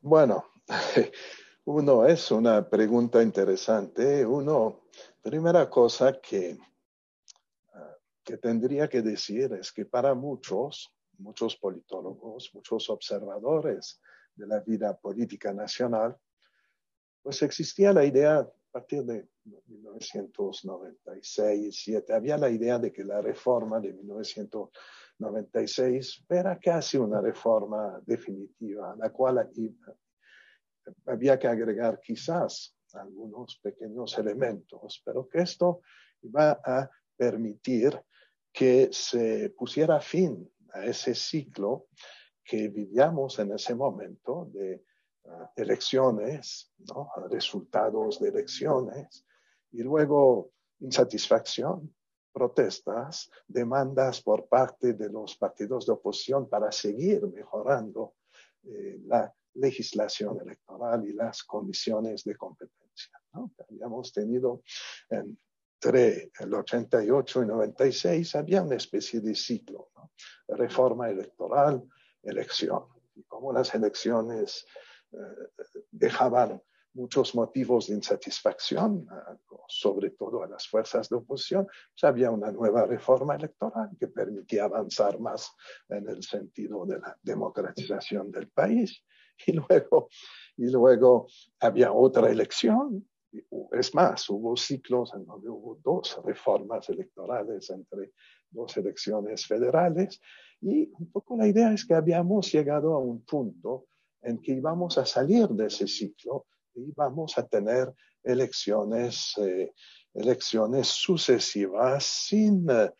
Bueno, 0.00 0.44
uno 1.64 2.06
es 2.06 2.30
una 2.30 2.68
pregunta 2.68 3.20
interesante. 3.20 4.24
Uno, 4.24 4.82
primera 5.20 5.68
cosa 5.68 6.20
que, 6.20 6.56
ah, 7.72 7.96
que 8.22 8.36
tendría 8.36 8.88
que 8.88 9.02
decir 9.02 9.52
es 9.54 9.72
que 9.72 9.86
para 9.86 10.14
muchos, 10.14 10.94
muchos 11.18 11.56
politólogos, 11.56 12.54
muchos 12.54 12.88
observadores 12.90 14.00
de 14.36 14.46
la 14.46 14.60
vida 14.60 14.96
política 14.96 15.52
nacional, 15.52 16.16
pues 17.20 17.42
existía 17.42 17.92
la 17.92 18.04
idea 18.04 18.38
a 18.38 18.48
partir 18.70 19.02
de 19.02 19.28
1996, 19.66 21.76
7, 21.76 22.14
había 22.14 22.38
la 22.38 22.50
idea 22.50 22.78
de 22.78 22.92
que 22.92 23.02
la 23.02 23.20
reforma 23.20 23.80
de 23.80 23.94
1996 23.94 24.97
era 26.28 26.58
casi 26.58 26.96
una 26.96 27.20
reforma 27.20 28.00
definitiva, 28.06 28.92
a 28.92 28.96
la 28.96 29.10
cual 29.10 29.50
había 31.06 31.38
que 31.38 31.48
agregar 31.48 32.00
quizás 32.00 32.76
algunos 32.94 33.58
pequeños 33.62 34.16
elementos, 34.18 35.02
pero 35.04 35.28
que 35.28 35.40
esto 35.40 35.82
iba 36.22 36.60
a 36.64 36.90
permitir 37.16 38.00
que 38.52 38.88
se 38.92 39.50
pusiera 39.50 40.00
fin 40.00 40.48
a 40.72 40.84
ese 40.84 41.14
ciclo 41.14 41.88
que 42.44 42.68
vivíamos 42.68 43.38
en 43.38 43.52
ese 43.52 43.74
momento 43.74 44.48
de 44.52 44.84
ah, 45.26 45.52
elecciones, 45.56 46.72
resultados 47.30 48.20
de 48.20 48.28
elecciones, 48.28 49.26
y 49.72 49.82
luego 49.82 50.52
insatisfacción, 50.80 51.94
protestas, 52.32 53.30
demandas 53.46 54.20
por 54.22 54.46
parte 54.48 54.94
de 54.94 55.08
los 55.08 55.36
partidos 55.36 55.86
de 55.86 55.92
oposición 55.92 56.48
para 56.48 56.70
seguir 56.70 57.26
mejorando 57.28 58.14
eh, 58.64 59.00
la 59.06 59.32
legislación 59.54 60.40
electoral 60.40 61.04
y 61.06 61.12
las 61.12 61.42
condiciones 61.42 62.24
de 62.24 62.36
competencia. 62.36 63.20
Habíamos 63.68 64.12
tenido 64.12 64.62
entre 65.10 66.30
el 66.38 66.54
88 66.54 67.42
y 67.42 67.46
96, 67.46 68.34
había 68.36 68.62
una 68.62 68.76
especie 68.76 69.20
de 69.20 69.34
ciclo, 69.34 69.90
reforma 70.48 71.10
electoral, 71.10 71.82
elección. 72.22 72.84
Y 73.14 73.22
como 73.24 73.52
las 73.52 73.74
elecciones 73.74 74.66
eh, 75.12 75.16
dejaban 75.90 76.62
muchos 76.94 77.34
motivos 77.34 77.88
de 77.88 77.94
insatisfacción, 77.94 79.06
sobre 79.68 80.10
todo 80.10 80.42
a 80.42 80.48
las 80.48 80.66
fuerzas 80.66 81.08
de 81.08 81.16
oposición, 81.16 81.66
pues 81.66 82.04
había 82.04 82.30
una 82.30 82.50
nueva 82.50 82.86
reforma 82.86 83.36
electoral 83.36 83.90
que 83.98 84.08
permitía 84.08 84.64
avanzar 84.64 85.20
más 85.20 85.52
en 85.88 86.08
el 86.08 86.22
sentido 86.22 86.86
de 86.86 86.98
la 86.98 87.16
democratización 87.22 88.30
del 88.30 88.48
país. 88.48 89.02
Y 89.46 89.52
luego, 89.52 90.08
y 90.56 90.68
luego 90.68 91.28
había 91.60 91.92
otra 91.92 92.28
elección. 92.28 93.08
Es 93.70 93.94
más, 93.94 94.28
hubo 94.30 94.56
ciclos 94.56 95.14
en 95.14 95.24
donde 95.24 95.48
hubo 95.48 95.78
dos 95.80 96.20
reformas 96.24 96.88
electorales 96.88 97.70
entre 97.70 98.14
dos 98.50 98.76
elecciones 98.76 99.46
federales. 99.46 100.20
Y 100.60 100.90
un 100.98 101.08
poco 101.12 101.36
la 101.36 101.46
idea 101.46 101.72
es 101.72 101.86
que 101.86 101.94
habíamos 101.94 102.50
llegado 102.50 102.94
a 102.94 102.98
un 102.98 103.24
punto 103.24 103.86
en 104.22 104.38
que 104.38 104.54
íbamos 104.54 104.98
a 104.98 105.06
salir 105.06 105.46
de 105.50 105.66
ese 105.66 105.86
ciclo 105.86 106.46
y 106.78 106.92
vamos 106.96 107.36
a 107.38 107.46
tener 107.46 107.92
elecciones, 108.22 109.36
eh, 109.38 109.72
elecciones 110.14 110.88
sucesivas 110.88 112.04
sin, 112.04 112.68
eh, 112.70 112.92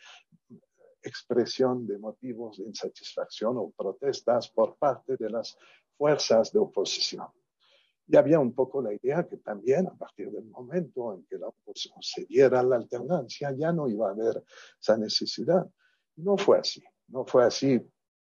expresión 1.03 1.87
de 1.87 1.99
motivos 1.99 2.59
de 2.59 2.65
insatisfacción 2.65 3.57
o 3.57 3.71
protestas 3.71 4.49
por 4.49 4.77
parte 4.77 5.17
de 5.17 5.31
las 5.31 5.57
fuerzas 5.97 6.53
de 6.53 6.59
oposición. 6.59 7.27
Y 8.07 8.17
había 8.17 8.41
un 8.41 8.55
poco 8.55 8.81
la 8.81 8.93
idea 8.93 9.27
que 9.27 9.37
también 9.37 9.87
a 9.87 9.95
partir 9.95 10.31
del 10.31 10.47
momento 10.47 11.15
en 11.15 11.25
que 11.25 11.37
la 11.37 11.49
oposición 11.49 11.99
se 12.01 12.25
diera 12.25 12.63
la 12.63 12.77
alternancia 12.77 13.53
ya 13.53 13.73
no 13.73 13.89
iba 13.89 14.09
a 14.09 14.13
haber 14.13 14.43
esa 14.81 14.97
necesidad. 14.97 15.69
No 16.17 16.37
fue 16.37 16.59
así. 16.59 16.83
No 17.09 17.27
fue 17.27 17.45
así 17.45 17.81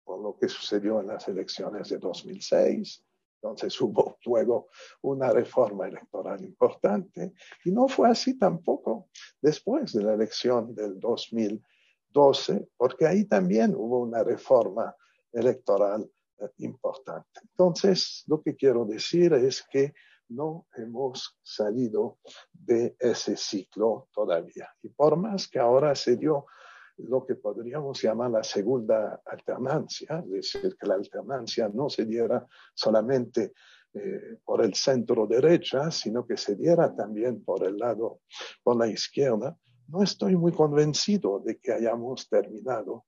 por 0.05 0.21
lo 0.21 0.37
que 0.37 0.49
sucedió 0.49 1.01
en 1.01 1.07
las 1.07 1.27
elecciones 1.29 1.89
de 1.89 1.99
2006. 1.99 3.03
Entonces 3.43 3.81
hubo 3.81 4.19
luego 4.25 4.69
una 5.03 5.33
reforma 5.33 5.89
electoral 5.89 6.45
importante 6.45 7.33
y 7.65 7.73
no 7.73 7.89
fue 7.89 8.09
así 8.09 8.39
tampoco 8.39 9.09
después 9.41 9.93
de 9.93 10.05
la 10.05 10.15
elección 10.15 10.73
del 10.77 11.01
2012, 11.01 12.69
porque 12.77 13.07
ahí 13.07 13.25
también 13.25 13.75
hubo 13.75 13.99
una 13.99 14.23
reforma 14.23 14.95
electoral 15.33 16.09
importante. 16.59 17.41
Entonces, 17.43 18.23
lo 18.29 18.41
que 18.41 18.55
quiero 18.55 18.85
decir 18.85 19.33
es 19.33 19.65
que 19.69 19.93
no 20.29 20.67
hemos 20.77 21.37
salido 21.43 22.19
de 22.53 22.97
ese 22.99 23.37
ciclo 23.37 24.09
todavía. 24.13 24.69
Y 24.83 24.89
por 24.89 25.17
más 25.17 25.49
que 25.49 25.59
ahora 25.59 25.95
se 25.97 26.17
dio 26.17 26.47
lo 27.09 27.25
que 27.27 27.35
podríamos 27.35 28.03
llamar 28.03 28.31
la 28.31 28.43
segunda 28.43 29.23
alternancia, 29.25 30.23
es 30.25 30.31
decir, 30.31 30.77
que 30.79 30.87
la 30.87 30.95
alternancia 30.95 31.71
no 31.73 31.89
se 31.89 32.05
diera 32.05 32.47
solamente 32.75 33.53
eh, 33.95 34.39
por 34.45 34.65
el 34.65 34.75
centro 34.75 35.27
derecha, 35.27 35.91
sino 35.91 36.27
que 36.27 36.37
se 36.37 36.57
diera 36.57 36.95
también 36.95 37.45
por 37.45 37.67
el 37.67 37.77
lado, 37.77 38.21
por 38.63 38.77
la 38.77 38.89
izquierda, 38.89 39.57
no 39.89 40.03
estoy 40.03 40.37
muy 40.37 40.53
convencido 40.53 41.41
de 41.41 41.59
que 41.59 41.73
hayamos 41.73 42.29
terminado 42.29 43.05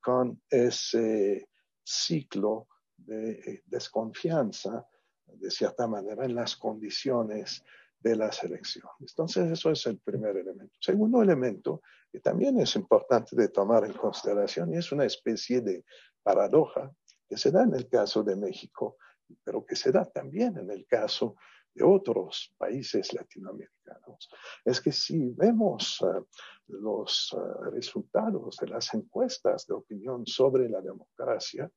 con 0.00 0.42
ese 0.50 1.48
ciclo 1.82 2.68
de 2.96 3.30
eh, 3.30 3.62
desconfianza, 3.66 4.86
de 5.26 5.50
cierta 5.50 5.86
manera, 5.86 6.24
en 6.24 6.34
las 6.34 6.56
condiciones 6.56 7.62
de 8.06 8.16
las 8.16 8.42
elecciones. 8.44 8.92
Entonces, 9.00 9.50
eso 9.50 9.70
es 9.70 9.84
el 9.86 9.98
primer 9.98 10.36
elemento. 10.36 10.74
Segundo 10.80 11.22
elemento, 11.22 11.82
que 12.12 12.20
también 12.20 12.58
es 12.60 12.76
importante 12.76 13.34
de 13.34 13.48
tomar 13.48 13.84
en 13.84 13.94
consideración, 13.94 14.72
y 14.72 14.76
es 14.76 14.92
una 14.92 15.04
especie 15.04 15.60
de 15.60 15.84
paradoja 16.22 16.92
que 17.28 17.36
se 17.36 17.50
da 17.50 17.64
en 17.64 17.74
el 17.74 17.88
caso 17.88 18.22
de 18.22 18.36
México, 18.36 18.96
pero 19.42 19.66
que 19.66 19.74
se 19.74 19.90
da 19.90 20.04
también 20.04 20.56
en 20.56 20.70
el 20.70 20.86
caso 20.86 21.36
de 21.74 21.84
otros 21.84 22.54
países 22.56 23.12
latinoamericanos, 23.12 24.30
es 24.64 24.80
que 24.80 24.92
si 24.92 25.30
vemos 25.30 26.00
eh, 26.02 26.22
los 26.68 27.36
eh, 27.36 27.70
resultados 27.72 28.56
de 28.56 28.68
las 28.68 28.94
encuestas 28.94 29.66
de 29.66 29.74
opinión 29.74 30.24
sobre 30.26 30.68
la 30.68 30.80
democracia, 30.80 31.68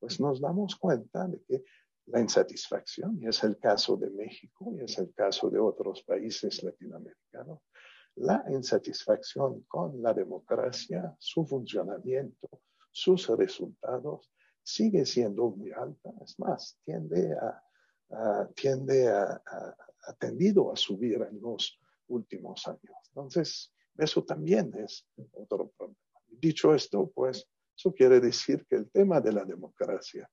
pues 0.00 0.18
nos 0.18 0.40
damos 0.40 0.76
cuenta 0.76 1.28
de 1.28 1.40
que 1.44 1.64
la 2.06 2.20
insatisfacción, 2.20 3.18
y 3.20 3.28
es 3.28 3.42
el 3.44 3.58
caso 3.58 3.96
de 3.96 4.10
México 4.10 4.74
y 4.76 4.84
es 4.84 4.98
el 4.98 5.12
caso 5.14 5.48
de 5.50 5.58
otros 5.58 6.02
países 6.02 6.62
latinoamericanos, 6.62 7.60
la 8.16 8.44
insatisfacción 8.48 9.62
con 9.62 10.02
la 10.02 10.12
democracia, 10.12 11.16
su 11.18 11.46
funcionamiento, 11.46 12.48
sus 12.90 13.26
resultados, 13.28 14.30
sigue 14.62 15.04
siendo 15.04 15.50
muy 15.50 15.72
alta. 15.72 16.12
Es 16.22 16.38
más, 16.38 16.78
tiende 16.84 17.34
a, 17.34 18.50
tiende 18.54 19.08
a, 19.08 19.42
a, 19.44 20.12
tendido 20.18 20.72
a 20.72 20.76
subir 20.76 21.20
en 21.22 21.40
los 21.40 21.78
últimos 22.06 22.66
años. 22.68 22.96
Entonces, 23.08 23.72
eso 23.96 24.22
también 24.22 24.72
es 24.78 25.06
otro 25.32 25.70
problema. 25.76 25.98
Dicho 26.28 26.74
esto, 26.74 27.10
pues 27.14 27.48
eso 27.76 27.92
quiere 27.92 28.20
decir 28.20 28.64
que 28.66 28.76
el 28.76 28.90
tema 28.90 29.20
de 29.20 29.32
la 29.32 29.44
democracia 29.44 30.30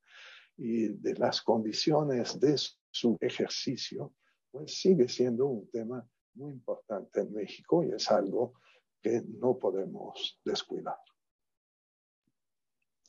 y 0.57 0.89
de 0.89 1.15
las 1.15 1.41
condiciones 1.41 2.39
de 2.39 2.55
su 2.91 3.17
ejercicio, 3.19 4.13
pues 4.51 4.79
sigue 4.79 5.07
siendo 5.07 5.47
un 5.47 5.69
tema 5.69 6.05
muy 6.33 6.51
importante 6.51 7.21
en 7.21 7.33
México 7.33 7.83
y 7.83 7.91
es 7.91 8.09
algo 8.11 8.53
que 9.01 9.21
no 9.39 9.57
podemos 9.57 10.39
descuidar. 10.45 10.97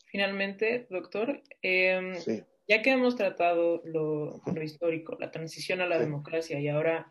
Finalmente, 0.07 0.87
doctor, 0.90 1.42
em, 1.62 2.14
ya 2.68 2.83
que 2.83 2.90
hemos 2.90 3.16
tratado 3.16 3.83
lo, 3.85 4.42
histórico, 4.62 5.16
la 5.18 5.31
transición 5.31 5.81
a 5.81 5.87
la 5.87 5.98
democracia 5.98 6.61
y 6.61 6.68
ahora 6.68 7.11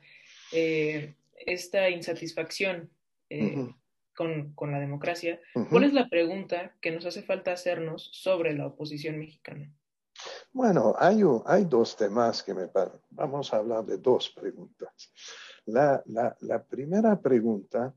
eh, 0.51 1.15
esta 1.33 1.89
insatisfacción 1.89 2.91
eh, 3.29 3.67
con, 4.13 4.71
la 4.71 4.79
democracia, 4.79 5.41
¿cuál 5.69 5.83
es 5.83 5.93
la 5.93 6.09
pregunta 6.09 6.75
que 6.79 6.91
nos 6.91 7.05
hace 7.05 7.23
falta 7.23 7.53
hacernos 7.53 8.09
sobre 8.13 8.53
la 8.53 8.67
oposición 8.67 9.17
mexicana? 9.17 9.73
Bueno, 10.53 10.93
hay, 10.97 11.21
dos 11.65 11.95
temas 11.95 12.43
que 12.43 12.53
me 12.53 12.69
Vamos 13.11 13.53
a 13.53 13.57
hablar 13.57 13.85
de 13.85 13.97
dos 13.97 14.29
preguntas. 14.29 15.11
La, 15.65 16.03
primera 16.67 17.19
pregunta 17.19 17.93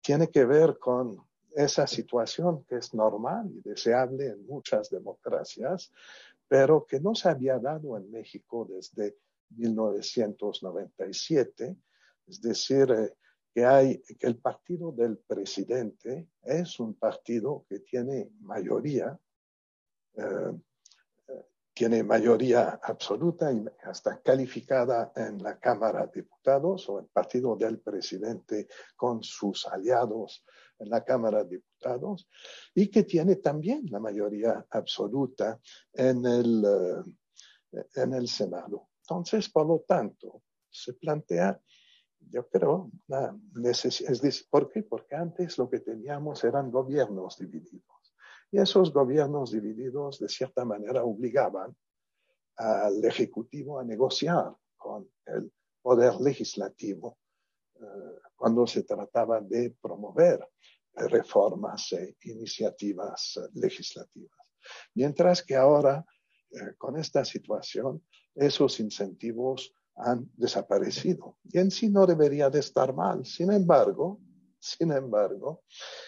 tiene 0.00 0.28
que 0.28 0.44
ver 0.44 0.78
con 0.78 1.16
esa 1.54 1.86
situación 1.86 2.64
que 2.64 2.76
es 2.76 2.94
normal 2.94 3.50
y 3.52 3.60
deseable 3.60 4.28
en 4.28 4.46
muchas 4.46 4.88
democracias, 4.90 5.92
pero 6.48 6.86
que 6.86 7.00
no 7.00 7.14
se 7.14 7.28
había 7.28 7.58
dado 7.58 7.96
en 7.96 8.10
México 8.10 8.66
desde 8.68 9.18
1997, 9.50 11.76
es 12.26 12.40
decir, 12.40 12.90
eh, 12.90 13.14
que 13.54 14.26
el 14.26 14.38
partido 14.38 14.90
del 14.90 15.18
presidente 15.18 16.28
es 16.42 16.80
un 16.80 16.94
partido 16.94 17.64
que 17.68 17.78
tiene 17.80 18.30
mayoría, 18.40 19.16
eh, 20.16 20.52
tiene 21.74 22.04
mayoría 22.04 22.78
absoluta 22.82 23.52
y 23.52 23.64
hasta 23.82 24.22
calificada 24.22 25.12
en 25.16 25.42
la 25.42 25.58
Cámara 25.58 26.06
de 26.06 26.22
Diputados 26.22 26.88
o 26.88 27.00
el 27.00 27.06
partido 27.06 27.56
del 27.56 27.80
presidente 27.80 28.68
con 28.94 29.22
sus 29.22 29.66
aliados 29.66 30.44
en 30.78 30.88
la 30.88 31.04
Cámara 31.04 31.42
de 31.42 31.56
Diputados 31.56 32.28
y 32.74 32.88
que 32.88 33.02
tiene 33.02 33.36
también 33.36 33.86
la 33.90 33.98
mayoría 33.98 34.64
absoluta 34.70 35.60
en 35.92 36.24
el, 36.24 36.64
eh, 37.72 37.84
en 37.96 38.14
el 38.14 38.28
Senado. 38.28 38.90
Entonces, 39.00 39.50
por 39.50 39.66
lo 39.66 39.84
tanto, 39.86 40.42
se 40.70 40.94
plantea 40.94 41.60
yo 42.30 42.48
creo, 42.48 42.90
la 43.06 43.36
necesidad, 43.54 44.12
¿por 44.50 44.70
qué? 44.70 44.82
Porque 44.82 45.14
antes 45.14 45.58
lo 45.58 45.68
que 45.68 45.80
teníamos 45.80 46.42
eran 46.44 46.70
gobiernos 46.70 47.38
divididos. 47.38 47.93
Y 48.54 48.58
esos 48.58 48.92
gobiernos 48.92 49.50
divididos, 49.50 50.20
de 50.20 50.28
cierta 50.28 50.64
manera, 50.64 51.02
obligaban 51.02 51.76
al 52.56 53.04
Ejecutivo 53.04 53.80
a 53.80 53.84
negociar 53.84 54.54
con 54.76 55.10
el 55.26 55.52
Poder 55.82 56.20
Legislativo 56.20 57.18
eh, 57.74 57.80
cuando 58.36 58.64
se 58.64 58.84
trataba 58.84 59.40
de 59.40 59.74
promover 59.82 60.48
reformas 60.94 61.94
e 61.94 62.16
iniciativas 62.22 63.40
legislativas. 63.54 64.38
Mientras 64.94 65.42
que 65.42 65.56
ahora, 65.56 66.06
eh, 66.52 66.74
con 66.78 66.96
esta 66.96 67.24
situación, 67.24 68.06
esos 68.36 68.78
incentivos 68.78 69.74
han 69.96 70.30
desaparecido. 70.36 71.38
Y 71.42 71.58
en 71.58 71.72
sí 71.72 71.88
no 71.88 72.06
debería 72.06 72.50
de 72.50 72.60
estar 72.60 72.94
mal. 72.94 73.26
Sin 73.26 73.50
embargo, 73.50 74.20
sin 74.64 74.92
embargo, 74.92 75.64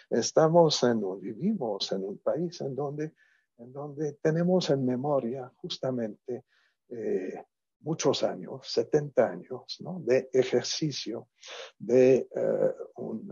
estamos 0.09 0.83
en, 0.83 1.03
vivimos 1.21 1.93
en 1.93 2.05
un 2.05 2.19
país 2.19 2.59
en 2.63 2.75
donde, 2.75 3.13
en 3.59 3.71
donde 3.71 4.15
tenemos 4.15 4.71
en 4.71 4.87
memoria 4.87 5.53
justamente 5.57 6.45
eh, 6.89 7.45
muchos 7.81 8.23
años, 8.23 8.67
70 8.67 9.31
años, 9.31 9.77
¿no? 9.81 10.01
de 10.01 10.31
ejercicio, 10.33 11.29
de, 11.79 12.29
eh, 12.35 12.75
un 12.97 13.29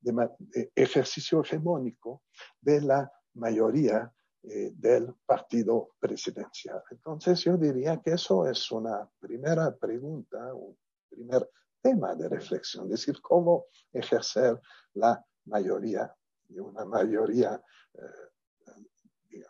de 0.00 0.72
ejercicio 0.74 1.42
hegemónico 1.42 2.22
de 2.60 2.80
la 2.80 3.12
mayoría 3.34 4.12
eh, 4.42 4.72
del 4.74 5.14
partido 5.26 5.90
presidencial. 5.98 6.82
Entonces 6.90 7.40
yo 7.40 7.58
diría 7.58 8.00
que 8.02 8.12
eso 8.12 8.48
es 8.48 8.70
una 8.70 9.08
primera 9.20 9.74
pregunta, 9.76 10.54
un 10.54 10.76
primer 11.08 11.48
tema 11.84 12.14
de 12.14 12.30
reflexión, 12.30 12.86
es 12.86 13.00
decir, 13.00 13.20
cómo 13.20 13.66
ejercer 13.92 14.58
la 14.94 15.22
mayoría, 15.44 16.10
y 16.48 16.58
una 16.58 16.86
mayoría 16.86 17.62
eh, 17.92 19.44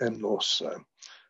en 0.00 0.20
los, 0.20 0.62
eh, 0.62 0.76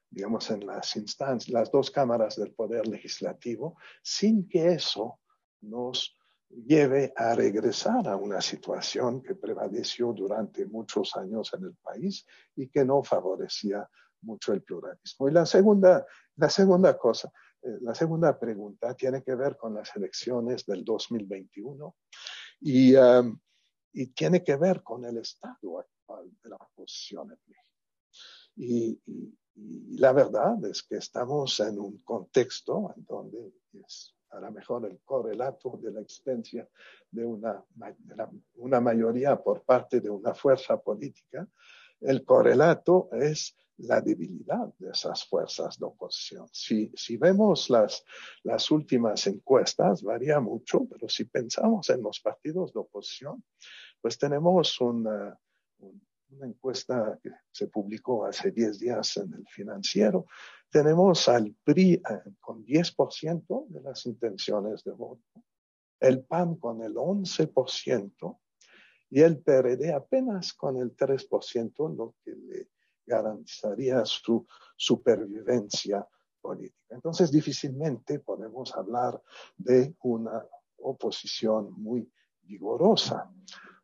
digamos, 0.09 0.51
en 0.51 0.67
las 0.67 0.97
instancias, 0.97 1.53
las 1.53 1.71
dos 1.71 1.91
cámaras 1.91 2.37
del 2.37 2.55
poder 2.55 2.87
legislativo, 2.89 3.77
sin 4.03 4.49
que 4.49 4.73
eso 4.73 5.21
nos 5.61 6.17
lleve 6.49 7.13
a 7.15 7.35
regresar 7.35 8.09
a 8.09 8.17
una 8.17 8.41
situación 8.41 9.23
que 9.23 9.35
prevaleció 9.35 10.15
durante 10.15 10.65
muchos 10.65 11.15
años 11.15 11.53
en 11.53 11.65
el 11.65 11.75
país 11.75 12.27
y 12.57 12.69
que 12.69 12.87
no 12.87 13.03
favorecía 13.05 13.87
mucho 14.23 14.55
el 14.55 14.63
pluralismo. 14.63 15.29
Y 15.29 15.33
la 15.33 15.45
segunda, 15.45 16.07
la 16.37 16.49
segunda 16.49 16.97
cosa, 16.97 17.31
la 17.63 17.95
segunda 17.95 18.39
pregunta 18.39 18.95
tiene 18.95 19.23
que 19.23 19.35
ver 19.35 19.57
con 19.57 19.75
las 19.75 19.95
elecciones 19.97 20.65
del 20.67 20.85
2021 20.85 21.95
y, 22.61 22.95
um, 22.95 23.39
y 23.93 24.07
tiene 24.09 24.43
que 24.43 24.57
ver 24.57 24.83
con 24.83 25.05
el 25.05 25.19
estado 25.19 25.79
actual 25.79 26.31
de 26.43 26.51
la 26.51 26.57
oposición 26.57 27.31
en 27.33 27.39
México. 27.47 27.71
Y, 28.57 29.01
la 29.99 30.13
verdad 30.13 30.65
es 30.65 30.83
que 30.85 30.97
estamos 30.97 31.61
en 31.61 31.79
un 31.79 31.99
contexto 31.99 32.95
en 32.97 33.05
donde 33.05 33.53
es 33.85 34.15
a 34.31 34.41
lo 34.41 34.51
mejor 34.53 34.87
el 34.87 35.01
correlato 35.05 35.79
de 35.83 35.93
la 35.93 36.01
existencia 36.01 36.67
de 37.11 37.27
una, 37.27 37.63
una 38.55 38.81
mayoría 38.81 39.37
por 39.37 39.63
parte 39.65 40.01
de 40.01 40.09
una 40.09 40.35
fuerza 40.35 40.81
política, 40.81 41.47
el 42.01 42.25
correlato 42.25 43.11
es 43.13 43.55
la 43.83 44.01
debilidad 44.01 44.73
de 44.79 44.91
esas 44.91 45.25
fuerzas 45.25 45.79
de 45.79 45.87
oposición. 45.87 46.49
Si, 46.53 46.91
si 46.95 47.17
vemos 47.17 47.71
las, 47.71 48.05
las 48.43 48.71
últimas 48.71 49.27
encuestas, 49.27 50.03
varía 50.03 50.41
mucho, 50.41 50.87
pero 50.91 51.09
si 51.09 51.25
pensamos 51.25 51.89
en 51.91 52.03
los 52.03 52.21
partidos 52.21 52.73
de 52.73 52.81
oposición, 52.81 53.45
pues 54.01 54.19
tenemos 54.19 54.81
una, 54.81 55.39
una 56.31 56.47
encuesta 56.47 57.19
que 57.23 57.31
se 57.51 57.69
publicó 57.69 58.25
hace 58.25 58.51
10 58.51 58.79
días 58.79 59.17
en 59.17 59.33
el 59.35 59.47
financiero. 59.49 60.27
Tenemos 60.71 61.29
al 61.29 61.55
PRI 61.65 61.95
eh, 61.95 62.03
con 62.41 62.65
10% 62.65 63.69
de 63.69 63.81
las 63.81 64.07
intenciones 64.07 64.85
de 64.85 64.93
voto, 64.93 65.45
el 65.99 66.25
PAN 66.25 66.57
con 66.57 66.83
el 66.83 66.95
11% 66.95 68.39
y 69.11 69.21
el 69.23 69.39
PRD 69.39 69.93
apenas 69.93 70.53
con 70.53 70.77
el 70.77 70.97
3%, 70.97 71.97
lo 71.97 72.15
que 72.25 72.33
le 72.33 72.69
garantizaría 73.11 74.05
su 74.05 74.47
supervivencia 74.77 76.07
política. 76.41 76.95
Entonces, 76.95 77.31
difícilmente 77.31 78.19
podemos 78.21 78.75
hablar 78.75 79.23
de 79.57 79.95
una 80.03 80.45
oposición 80.79 81.73
muy 81.73 82.11
vigorosa. 82.43 83.31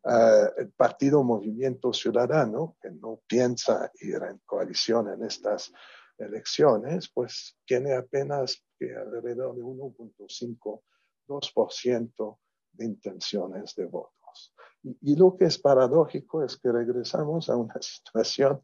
Uh, 0.02 0.48
el 0.58 0.70
partido 0.70 1.22
Movimiento 1.24 1.92
Ciudadano, 1.92 2.76
que 2.80 2.90
no 2.90 3.20
piensa 3.26 3.92
ir 4.00 4.22
en 4.22 4.38
coalición 4.46 5.12
en 5.12 5.24
estas 5.24 5.72
elecciones, 6.16 7.10
pues 7.12 7.58
tiene 7.66 7.94
apenas 7.94 8.64
que 8.78 8.94
alrededor 8.94 9.56
de 9.56 9.62
1.5-2% 9.62 12.38
de 12.72 12.84
intenciones 12.84 13.74
de 13.74 13.86
votos. 13.86 14.54
Y, 14.82 15.12
y, 15.12 15.16
lo 15.16 15.36
que 15.36 15.46
es 15.46 15.58
paradójico 15.58 16.44
es 16.44 16.56
que 16.56 16.70
regresamos 16.70 17.50
a 17.50 17.56
una 17.56 17.74
situación 17.80 18.62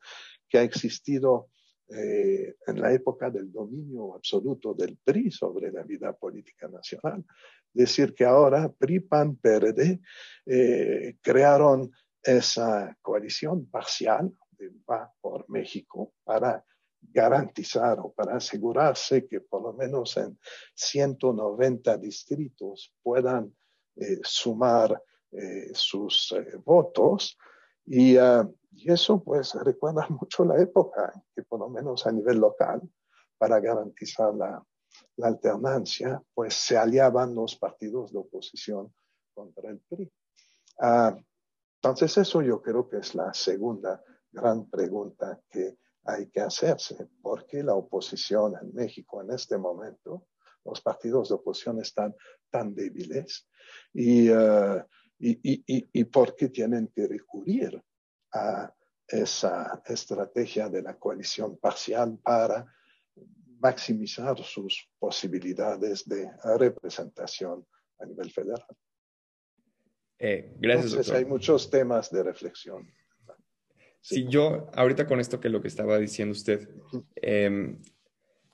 que 0.53 0.59
ha 0.59 0.63
existido 0.63 1.49
eh, 1.89 2.57
en 2.67 2.79
la 2.79 2.93
época 2.93 3.31
del 3.31 3.51
dominio 3.51 4.15
absoluto 4.15 4.75
del 4.75 4.99
PRI 5.03 5.31
sobre 5.31 5.73
la 5.73 5.83
vida 5.83 6.13
política 6.13 6.69
nacional. 6.69 7.25
Decir 7.73 8.13
que 8.15 8.27
ahora 8.27 8.71
PRI, 8.71 9.01
PAN, 9.01 9.37
PRD 9.37 9.99
eh, 10.45 11.17
crearon 11.23 11.91
esa 12.23 12.95
coalición 13.01 13.65
parcial 13.65 14.31
de 14.51 14.71
Va 14.89 15.11
por 15.23 15.49
México 15.49 16.13
para 16.23 16.63
garantizar 17.01 17.99
o 18.01 18.13
para 18.13 18.37
asegurarse 18.37 19.27
que 19.27 19.41
por 19.41 19.63
lo 19.63 19.73
menos 19.73 20.19
en 20.19 20.39
190 20.75 21.97
distritos 21.97 22.95
puedan 23.03 23.57
eh, 23.97 24.21
sumar 24.23 25.03
sus 25.73 26.35
votos 26.63 27.39
y 27.87 28.17
uh, 28.17 28.53
y 28.75 28.91
eso 28.91 29.23
pues 29.23 29.55
recuerda 29.55 30.07
mucho 30.21 30.45
la 30.45 30.61
época 30.61 31.13
que 31.35 31.43
por 31.43 31.61
lo 31.61 31.69
menos 31.69 32.07
a 32.07 32.13
nivel 32.13 32.39
local, 32.39 32.83
para 33.39 33.61
garantizar 33.61 34.35
la, 34.35 34.65
la 35.17 35.27
alternancia, 35.27 36.23
pues 36.35 36.55
se 36.55 36.77
aliaban 36.77 37.35
los 37.35 37.57
partidos 37.57 38.13
de 38.13 38.19
oposición 38.19 38.95
contra 39.35 39.71
el 39.71 39.81
PRI. 39.81 40.13
Uh, 40.79 41.17
entonces 41.77 42.17
eso 42.19 42.43
yo 42.43 42.63
creo 42.63 42.89
que 42.89 42.99
es 42.99 43.15
la 43.15 43.35
segunda 43.35 44.03
gran 44.31 44.71
pregunta 44.71 45.41
que 45.51 45.79
hay 46.05 46.29
que 46.31 46.41
hacerse. 46.41 47.09
¿Por 47.21 47.47
qué 47.47 47.63
la 47.63 47.75
oposición 47.75 48.55
en 48.61 48.73
México 48.75 49.23
en 49.23 49.33
este 49.33 49.59
momento, 49.59 50.29
los 50.65 50.81
partidos 50.81 51.29
de 51.29 51.35
oposición 51.35 51.81
están 51.81 52.15
tan 52.51 52.75
débiles? 52.75 53.49
Y, 53.93 54.31
uh, 54.31 54.83
y, 55.23 55.39
y, 55.43 55.89
y, 55.93 56.05
por 56.05 56.35
qué 56.35 56.49
tienen 56.49 56.89
que 56.89 57.07
recurrir 57.07 57.81
a 58.33 58.75
esa 59.07 59.81
estrategia 59.87 60.69
de 60.69 60.83
la 60.83 60.99
coalición 60.99 61.59
parcial 61.59 62.19
para 62.25 62.67
maximizar 63.61 64.37
sus 64.43 64.91
posibilidades 64.99 66.09
de 66.09 66.29
representación 66.59 67.65
a 68.01 68.07
nivel 68.07 68.33
federal. 68.33 68.67
Eh, 70.19 70.57
gracias. 70.59 70.91
Entonces, 70.91 71.15
hay 71.15 71.25
muchos 71.25 71.71
temas 71.71 72.11
de 72.11 72.23
reflexión. 72.25 72.93
Sí. 74.01 74.27
yo 74.29 74.69
ahorita 74.75 75.07
con 75.07 75.21
esto 75.21 75.39
que 75.39 75.49
lo 75.49 75.63
que 75.63 75.69
estaba 75.69 75.97
diciendo 75.99 76.33
usted, 76.33 76.69
eh, 77.15 77.79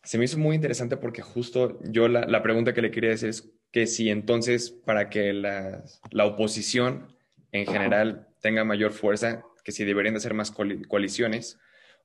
se 0.02 0.18
me 0.18 0.26
hizo 0.26 0.36
muy 0.36 0.54
interesante 0.54 0.98
porque 0.98 1.22
justo 1.22 1.78
yo 1.84 2.06
la, 2.06 2.26
la, 2.26 2.42
pregunta 2.42 2.74
que 2.74 2.82
le 2.82 2.90
quería 2.90 3.08
decir 3.08 3.30
es 3.30 3.57
que 3.70 3.86
si 3.86 4.10
entonces 4.10 4.70
para 4.70 5.10
que 5.10 5.32
la, 5.32 5.84
la 6.10 6.26
oposición 6.26 7.16
en 7.52 7.66
general 7.66 8.28
tenga 8.40 8.64
mayor 8.64 8.92
fuerza, 8.92 9.42
que 9.64 9.72
si 9.72 9.84
deberían 9.84 10.14
de 10.14 10.20
ser 10.20 10.34
más 10.34 10.50
coaliciones, 10.50 11.58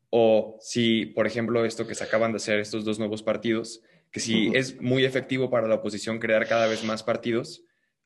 o 0.09 0.57
si, 0.59 1.07
por 1.07 1.25
ejemplo, 1.25 1.65
esto 1.65 1.87
que 1.87 1.95
se 1.95 2.03
acaban 2.03 2.31
de 2.31 2.37
hacer 2.37 2.59
estos 2.59 2.85
dos 2.85 2.99
nuevos 2.99 3.23
partidos, 3.23 3.81
que 4.11 4.19
si 4.19 4.51
es 4.53 4.79
muy 4.79 5.05
efectivo 5.05 5.49
para 5.49 5.67
la 5.67 5.75
oposición 5.75 6.19
crear 6.19 6.47
cada 6.47 6.67
vez 6.67 6.83
más 6.83 7.01
partidos, 7.01 7.63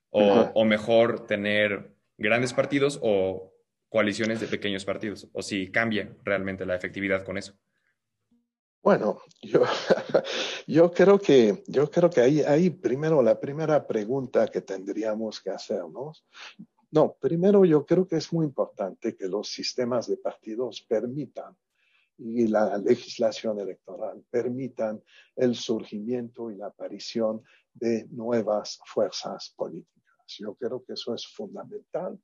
o, 0.09 0.51
o, 0.53 0.63
mejor 0.63 1.27
tener 1.27 1.91
grandes 2.17 2.53
partidos 2.53 2.97
o 3.03 3.53
coaliciones 3.89 4.39
de 4.39 4.47
pequeños 4.47 4.85
partidos, 4.85 5.27
o 5.33 5.41
si 5.41 5.69
cambia 5.69 6.15
realmente 6.23 6.65
la 6.65 6.75
efectividad 6.75 7.25
con 7.25 7.37
eso. 7.37 7.57
Bueno, 8.87 9.19
yo, 9.41 9.63
yo 10.65 10.89
creo 10.93 11.19
que, 11.19 11.61
yo 11.67 11.91
creo 11.91 12.09
que 12.09 12.21
ahí, 12.21 12.69
primero 12.69 13.21
la 13.21 13.37
primera 13.37 13.85
pregunta 13.85 14.47
que 14.47 14.61
tendríamos 14.61 15.41
que 15.41 15.49
hacernos, 15.49 16.25
no, 16.91 17.17
primero 17.19 17.65
yo 17.65 17.85
creo 17.85 18.07
que 18.07 18.15
es 18.15 18.31
muy 18.31 18.45
importante 18.45 19.13
que 19.13 19.27
los 19.27 19.49
sistemas 19.49 20.07
de 20.07 20.15
partidos 20.15 20.85
permitan 20.87 21.53
y 22.17 22.47
la 22.47 22.77
legislación 22.77 23.59
electoral 23.59 24.23
permitan 24.29 25.03
el 25.35 25.55
surgimiento 25.55 26.49
y 26.49 26.55
la 26.55 26.67
aparición 26.67 27.43
de 27.73 28.07
nuevas 28.09 28.79
fuerzas 28.85 29.53
políticas. 29.57 29.97
Yo 30.39 30.55
creo 30.55 30.83
que 30.83 30.93
eso 30.93 31.13
es 31.13 31.25
fundamental. 31.27 32.19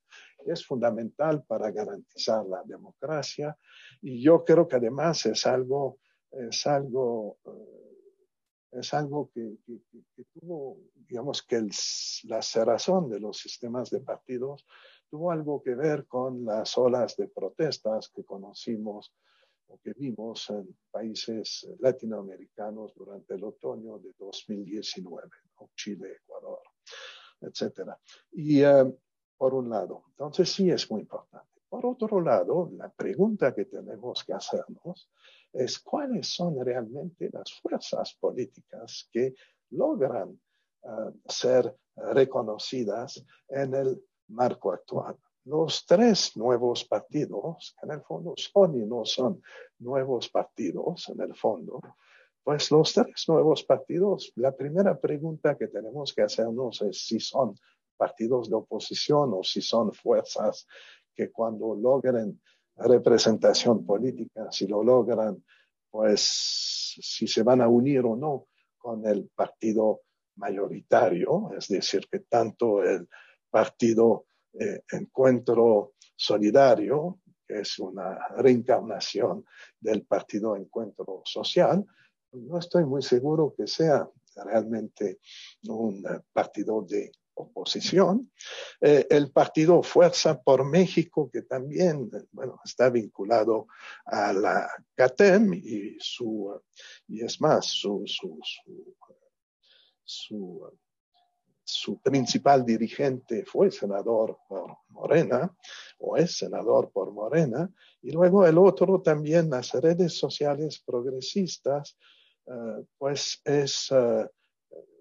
Es 0.45 0.65
fundamental 0.65 1.43
para 1.43 1.71
garantizar 1.71 2.45
la 2.45 2.63
democracia 2.63 3.57
y 4.01 4.21
yo 4.21 4.43
creo 4.43 4.67
que 4.67 4.75
además 4.75 5.25
es 5.25 5.45
algo, 5.45 5.99
es 6.33 6.67
algo 6.67 7.37
eh, 7.45 7.83
es 8.73 8.93
algo 8.93 9.29
que, 9.33 9.57
que, 9.65 10.23
tuvo, 10.33 10.79
digamos 10.95 11.43
que 11.43 11.67
la 12.23 12.41
cerrazón 12.41 13.09
de 13.09 13.19
los 13.19 13.37
sistemas 13.37 13.89
de 13.89 13.99
partidos 13.99 14.65
tuvo 15.09 15.31
algo 15.31 15.61
que 15.61 15.75
ver 15.75 16.07
con 16.07 16.43
las 16.43 16.77
olas 16.77 17.15
de 17.15 17.27
protestas 17.27 18.09
que 18.09 18.23
conocimos 18.23 19.13
o 19.67 19.79
que 19.79 19.93
vimos 19.93 20.49
en 20.49 20.75
países 20.89 21.67
latinoamericanos 21.79 22.93
durante 22.95 23.35
el 23.35 23.43
otoño 23.43 23.99
de 23.99 24.11
2019, 24.17 25.29
¿no? 25.59 25.69
Chile, 25.75 26.17
Ecuador, 26.23 26.61
etcétera. 27.41 27.99
Y 28.31 28.63
uh, 28.65 28.97
por 29.37 29.53
un 29.53 29.69
lado, 29.69 30.05
entonces 30.09 30.51
sí 30.51 30.69
es 30.69 30.89
muy 30.89 31.01
importante. 31.01 31.52
Por 31.73 31.87
otro 31.87 32.21
lado, 32.21 32.69
la 32.77 32.87
pregunta 32.87 33.51
que 33.51 33.65
tenemos 33.65 34.23
que 34.23 34.33
hacernos 34.33 35.09
es 35.51 35.79
cuáles 35.79 36.27
son 36.27 36.63
realmente 36.63 37.31
las 37.33 37.51
fuerzas 37.51 38.15
políticas 38.19 39.09
que 39.11 39.33
logran 39.71 40.39
uh, 40.83 41.11
ser 41.27 41.75
reconocidas 41.95 43.25
en 43.49 43.73
el 43.73 44.05
marco 44.27 44.71
actual. 44.71 45.17
Los 45.45 45.83
tres 45.87 46.37
nuevos 46.37 46.85
partidos, 46.85 47.75
que 47.79 47.87
en 47.87 47.93
el 47.93 48.03
fondo 48.03 48.35
son 48.37 48.79
y 48.79 48.85
no 48.85 49.03
son 49.03 49.41
nuevos 49.79 50.29
partidos, 50.29 51.09
en 51.09 51.21
el 51.21 51.33
fondo, 51.33 51.81
pues 52.43 52.69
los 52.69 52.93
tres 52.93 53.25
nuevos 53.27 53.63
partidos, 53.63 54.31
la 54.35 54.51
primera 54.51 54.95
pregunta 55.01 55.57
que 55.57 55.69
tenemos 55.69 56.13
que 56.13 56.21
hacernos 56.21 56.83
es 56.83 57.03
si 57.03 57.19
son 57.19 57.55
partidos 57.97 58.47
de 58.47 58.57
oposición 58.57 59.33
o 59.33 59.43
si 59.43 59.61
son 59.61 59.91
fuerzas 59.91 60.67
que 61.15 61.31
cuando 61.31 61.75
logren 61.75 62.41
representación 62.75 63.85
política, 63.85 64.51
si 64.51 64.67
lo 64.67 64.83
logran, 64.83 65.43
pues 65.89 66.21
si 67.01 67.27
se 67.27 67.43
van 67.43 67.61
a 67.61 67.67
unir 67.67 68.01
o 68.05 68.15
no 68.15 68.47
con 68.77 69.05
el 69.05 69.29
partido 69.35 70.01
mayoritario, 70.35 71.51
es 71.57 71.67
decir, 71.67 72.07
que 72.11 72.19
tanto 72.19 72.83
el 72.83 73.07
partido 73.49 74.25
eh, 74.53 74.81
Encuentro 74.91 75.93
Solidario, 76.15 77.19
que 77.47 77.61
es 77.61 77.79
una 77.79 78.27
reencarnación 78.37 79.45
del 79.79 80.05
partido 80.05 80.55
Encuentro 80.55 81.21
Social, 81.25 81.85
no 82.31 82.57
estoy 82.57 82.85
muy 82.85 83.03
seguro 83.03 83.53
que 83.55 83.67
sea 83.67 84.09
realmente 84.35 85.19
un 85.67 86.03
partido 86.31 86.81
de 86.81 87.11
oposición, 87.35 88.31
eh, 88.81 89.07
el 89.09 89.31
partido 89.31 89.81
Fuerza 89.83 90.41
por 90.41 90.65
México, 90.65 91.29
que 91.31 91.43
también 91.43 92.09
bueno, 92.31 92.59
está 92.63 92.89
vinculado 92.89 93.67
a 94.05 94.33
la 94.33 94.69
CATEM 94.95 95.53
y, 95.53 95.97
su, 95.99 96.61
y 97.07 97.23
es 97.23 97.41
más, 97.41 97.65
su, 97.65 98.03
su, 98.05 98.39
su, 100.03 100.71
su 101.63 101.99
principal 102.01 102.65
dirigente 102.65 103.45
fue 103.45 103.71
senador 103.71 104.37
por 104.47 104.77
Morena, 104.89 105.55
o 105.99 106.17
es 106.17 106.37
senador 106.37 106.91
por 106.91 107.11
Morena, 107.11 107.69
y 108.01 108.11
luego 108.11 108.45
el 108.45 108.57
otro 108.57 109.01
también, 109.01 109.49
las 109.49 109.71
redes 109.73 110.17
sociales 110.17 110.83
progresistas, 110.85 111.97
eh, 112.45 112.85
pues 112.97 113.41
es 113.45 113.87
eh, 113.91 114.27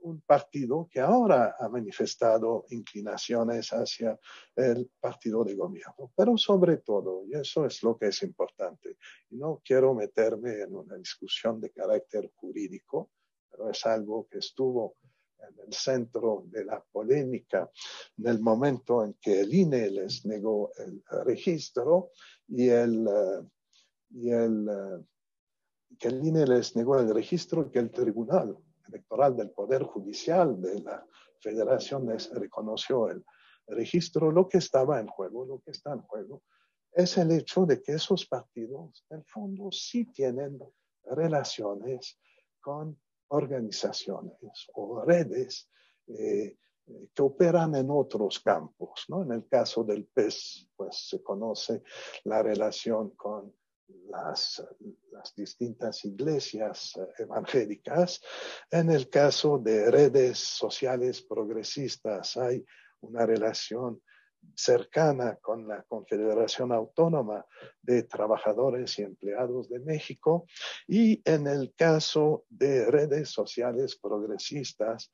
un 0.03 0.21
partido 0.23 0.89
que 0.91 1.01
ahora 1.01 1.57
ha 1.59 1.69
manifestado 1.69 2.67
inclinaciones 2.71 3.71
hacia 3.73 4.19
el 4.57 4.91
partido 5.01 5.45
de 5.45 5.55
gobierno, 5.55 6.13
pero 6.17 6.37
sobre 6.37 6.79
todo, 6.79 7.25
y 7.27 7.35
eso 7.35 7.67
es 7.67 7.83
lo 7.83 7.97
que 7.97 8.09
es 8.09 8.23
importante, 8.23 8.97
no 9.31 9.61
quiero 9.65 9.95
meterme 9.95 10.63
en 10.63 10.75
una 10.75 10.97
discusión 10.97 11.61
de 11.61 11.71
carácter 11.71 12.31
jurídico, 12.35 13.11
pero 13.51 13.71
es 13.71 13.85
algo 13.87 14.27
que 14.29 14.39
estuvo 14.39 14.97
en 15.39 15.67
el 15.67 15.73
centro 15.73 16.45
de 16.47 16.65
la 16.65 16.83
polémica 16.93 17.71
en 18.17 18.29
el 18.29 18.41
momento 18.41 19.05
en 19.05 19.15
que 19.15 19.41
el 19.41 19.53
INE 19.53 19.91
les 19.91 20.25
negó 20.25 20.71
el 20.79 21.03
registro 21.25 22.11
y 22.49 22.69
el, 22.69 23.07
eh, 23.07 23.49
y 24.11 24.31
el 24.31 24.69
eh, 24.69 25.05
que 25.99 26.09
el 26.09 26.25
INE 26.25 26.47
les 26.47 26.75
negó 26.77 26.99
el 26.99 27.13
registro 27.13 27.71
que 27.71 27.79
el 27.79 27.91
Tribunal 27.91 28.57
Electoral 28.93 29.37
del 29.37 29.51
Poder 29.51 29.83
Judicial 29.85 30.61
de 30.61 30.81
la 30.83 31.07
Federación 31.41 32.07
reconoció 32.35 33.09
el 33.09 33.25
registro, 33.67 34.31
lo 34.31 34.49
que 34.49 34.59
estaba 34.59 35.01
en 35.01 35.07
juego, 35.07 35.47
lo 35.47 35.61
que 35.61 35.71
está 35.71 35.93
en 35.93 36.03
juego, 36.03 36.43
es 36.93 37.17
el 37.17 37.33
hecho 37.33 37.65
de 37.65 37.83
que 37.83 37.93
esos 37.93 38.27
partidos, 38.27 39.05
en 39.09 39.19
el 39.19 39.25
fondo, 39.25 39.73
sí 39.73 40.05
tienen 40.13 40.59
relaciones 41.05 42.21
con 42.61 43.01
organizaciones 43.29 44.69
o 44.75 45.03
redes 45.03 45.71
eh, 46.07 46.57
que 47.15 47.23
operan 47.23 47.75
en 47.77 47.91
otros 47.91 48.41
campos. 48.41 49.07
¿no? 49.09 49.23
En 49.23 49.33
el 49.33 49.49
caso 49.49 49.85
del 49.85 50.07
PES, 50.07 50.69
pues 50.77 51.09
se 51.09 51.23
conoce 51.23 51.83
la 52.25 52.43
relación 52.43 53.11
con 53.11 53.55
las, 54.09 54.63
distintas 55.37 56.05
iglesias 56.05 56.97
eh, 56.97 57.23
evangélicas. 57.23 58.21
En 58.71 58.91
el 58.91 59.09
caso 59.09 59.59
de 59.59 59.91
redes 59.91 60.39
sociales 60.39 61.23
progresistas 61.23 62.37
hay 62.37 62.65
una 63.01 63.25
relación 63.25 64.03
cercana 64.55 65.37
con 65.37 65.69
la 65.69 65.83
Confederación 65.85 66.73
Autónoma 66.73 67.47
de 67.81 68.03
Trabajadores 68.03 68.99
y 68.99 69.03
Empleados 69.03 69.69
de 69.69 69.79
México 69.79 70.47
y 70.89 71.23
en 71.25 71.47
el 71.47 71.73
caso 71.75 72.45
de 72.49 72.91
redes 72.91 73.31
sociales 73.31 73.97
progresistas 73.97 75.13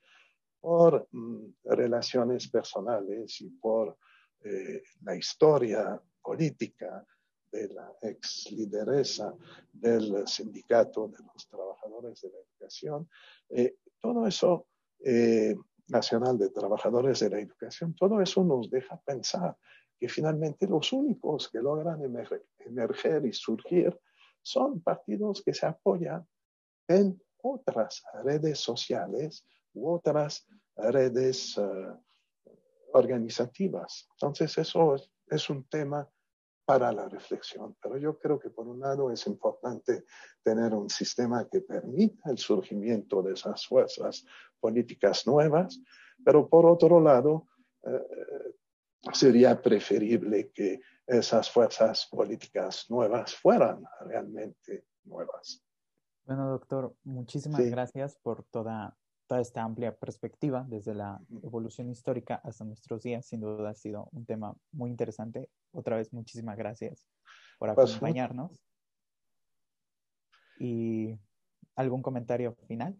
por 0.61 1.07
mm, 1.13 1.53
relaciones 1.65 2.49
personales 2.49 3.41
y 3.41 3.51
por 3.51 3.99
eh, 4.45 4.83
la 5.03 5.15
historia 5.15 6.01
política 6.23 7.05
de 7.51 7.69
la 7.69 7.93
ex 8.03 8.51
lideresa 8.53 9.35
del 9.73 10.27
sindicato 10.27 11.09
de 11.09 11.19
los 11.25 11.49
trabajadores 11.49 12.21
de 12.21 12.31
la 12.31 12.39
educación. 12.39 13.09
Eh, 13.49 13.77
todo 14.01 14.27
eso 14.27 14.67
eh, 15.05 15.57
Nacional 15.89 16.39
de 16.39 16.51
Trabajadores 16.51 17.21
de 17.21 17.31
la 17.31 17.41
Educación, 17.41 17.95
todo 17.95 18.21
eso 18.21 18.45
nos 18.45 18.71
deja 18.71 19.01
pensar 19.01 19.57
que 19.99 20.09
finalmente 20.09 20.67
los 20.67 20.93
únicos 20.93 21.49
que 21.49 21.61
logran 21.61 22.03
emerger, 22.05 23.25
y 23.25 23.33
surgir 23.33 23.99
son 24.43 24.81
partidos 24.81 25.43
que 25.43 25.55
se 25.55 25.67
apoyan 25.67 26.27
en 26.87 27.21
otras 27.43 28.03
redes 28.23 28.59
sociales 28.59 29.45
u 29.73 29.91
otras 29.91 30.47
redes 30.77 31.57
eh, 31.59 32.53
organizativas. 32.93 34.09
Entonces, 34.13 34.59
eso 34.59 34.97
es 35.27 35.51
un 35.51 35.65
tema 35.65 36.09
para 36.69 36.93
la 36.93 37.09
reflexión. 37.09 37.75
Pero 37.81 37.97
yo 37.97 38.19
creo 38.19 38.39
que 38.39 38.51
por 38.51 38.69
un 38.69 38.81
lado 38.81 39.11
es 39.11 39.27
importante 39.27 40.05
tener 40.43 40.75
un 40.75 40.91
sistema 40.91 41.49
que 41.49 41.63
permita 41.63 42.31
el 42.31 42.37
surgimiento 42.37 43.23
de 43.23 43.33
esas 43.33 43.67
fuerzas 43.67 44.27
políticas 44.61 45.27
nuevas, 45.27 45.81
pero 46.23 46.47
por 46.47 46.67
otro 46.67 47.01
lado 47.01 47.47
eh, 47.87 48.53
sería 49.15 49.63
preferible 49.63 50.51
que 50.51 50.83
esas 51.07 51.51
fuerzas 51.51 52.07
políticas 52.11 52.85
nuevas 52.91 53.35
fueran 53.35 53.83
realmente 54.01 54.85
nuevas. 55.05 55.65
Bueno, 56.27 56.51
doctor, 56.51 56.95
muchísimas 57.03 57.65
gracias 57.71 58.19
por 58.23 58.45
toda 58.45 58.95
toda 59.29 59.41
esta 59.41 59.63
amplia 59.63 59.95
perspectiva 59.95 60.65
desde 60.67 60.95
la 60.95 61.21
evolución 61.43 61.91
histórica 61.91 62.41
hasta 62.43 62.65
nuestros 62.65 63.03
días. 63.03 63.27
Sin 63.27 63.41
duda 63.41 63.71
ha 63.71 63.75
sido 63.75 64.09
un 64.13 64.25
tema 64.25 64.57
muy 64.73 64.91
interesante. 64.91 65.51
Otra 65.71 65.97
vez, 65.97 66.13
muchísimas 66.13 66.57
gracias 66.57 67.07
por 67.59 67.73
pues, 67.75 67.91
acompañarnos. 67.91 68.51
¿Y 70.59 71.17
algún 71.77 72.03
comentario 72.03 72.57
final? 72.67 72.97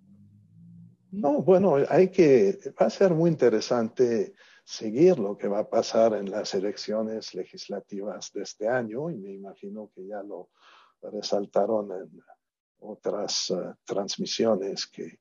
No, 1.11 1.43
bueno, 1.43 1.77
hay 1.89 2.11
que, 2.11 2.59
va 2.81 2.87
a 2.87 2.91
ser 2.91 3.15
muy 3.15 3.31
interesante 3.31 4.35
seguir 4.63 5.19
lo 5.19 5.39
que 5.39 5.49
va 5.49 5.61
a 5.61 5.71
pasar 5.71 6.13
en 6.13 6.31
las 6.31 6.55
elecciones 6.55 7.35
legislativas 7.35 8.31
de 8.35 8.43
este 8.43 8.69
año 8.69 9.11
y 9.11 9.17
me 9.17 9.33
imagino 9.33 9.91
que 9.95 10.07
ya 10.07 10.23
lo 10.23 10.51
resaltaron 11.01 11.91
en 11.93 12.21
otras 12.81 13.51
eh, 13.51 13.75
transmisiones 13.85 14.87
que 14.87 15.21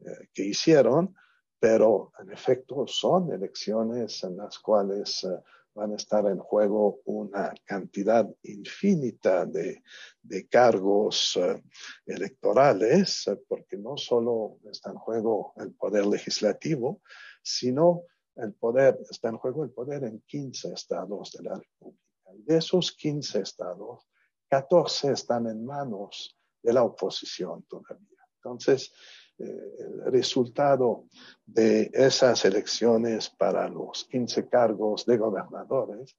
eh, 0.00 0.28
que 0.32 0.44
hicieron, 0.44 1.14
pero 1.58 2.12
en 2.18 2.30
efecto 2.30 2.86
son 2.86 3.32
elecciones 3.32 4.22
en 4.24 4.36
las 4.36 4.58
cuales 4.58 5.24
eh, 5.24 5.40
van 5.74 5.92
a 5.92 5.96
estar 5.96 6.24
en 6.26 6.38
juego 6.38 7.00
una 7.04 7.52
cantidad 7.64 8.28
infinita 8.42 9.44
de, 9.44 9.82
de 10.22 10.48
cargos 10.48 11.36
eh, 11.36 11.62
electorales, 12.06 13.24
porque 13.48 13.76
no 13.76 13.96
solo 13.96 14.58
está 14.70 14.90
en 14.90 14.98
juego 14.98 15.52
el 15.56 15.72
poder 15.72 16.06
legislativo, 16.06 17.02
sino 17.42 18.02
el 18.36 18.54
poder, 18.54 18.98
está 19.10 19.28
en 19.28 19.38
juego 19.38 19.64
el 19.64 19.70
poder 19.70 20.04
en 20.04 20.20
15 20.26 20.72
estados 20.72 21.32
de 21.32 21.44
la 21.44 21.56
República. 21.56 22.04
De 22.36 22.56
esos 22.56 22.92
15 22.92 23.40
estados, 23.40 24.08
14 24.48 25.12
están 25.12 25.46
en 25.46 25.64
manos 25.64 26.36
de 26.62 26.72
la 26.72 26.82
oposición 26.82 27.64
todavía. 27.64 28.18
Entonces, 28.36 28.92
el 29.38 30.04
resultado 30.12 31.06
de 31.44 31.90
esas 31.92 32.44
elecciones 32.44 33.30
para 33.30 33.68
los 33.68 34.04
15 34.04 34.48
cargos 34.48 35.04
de 35.06 35.16
gobernadores 35.16 36.16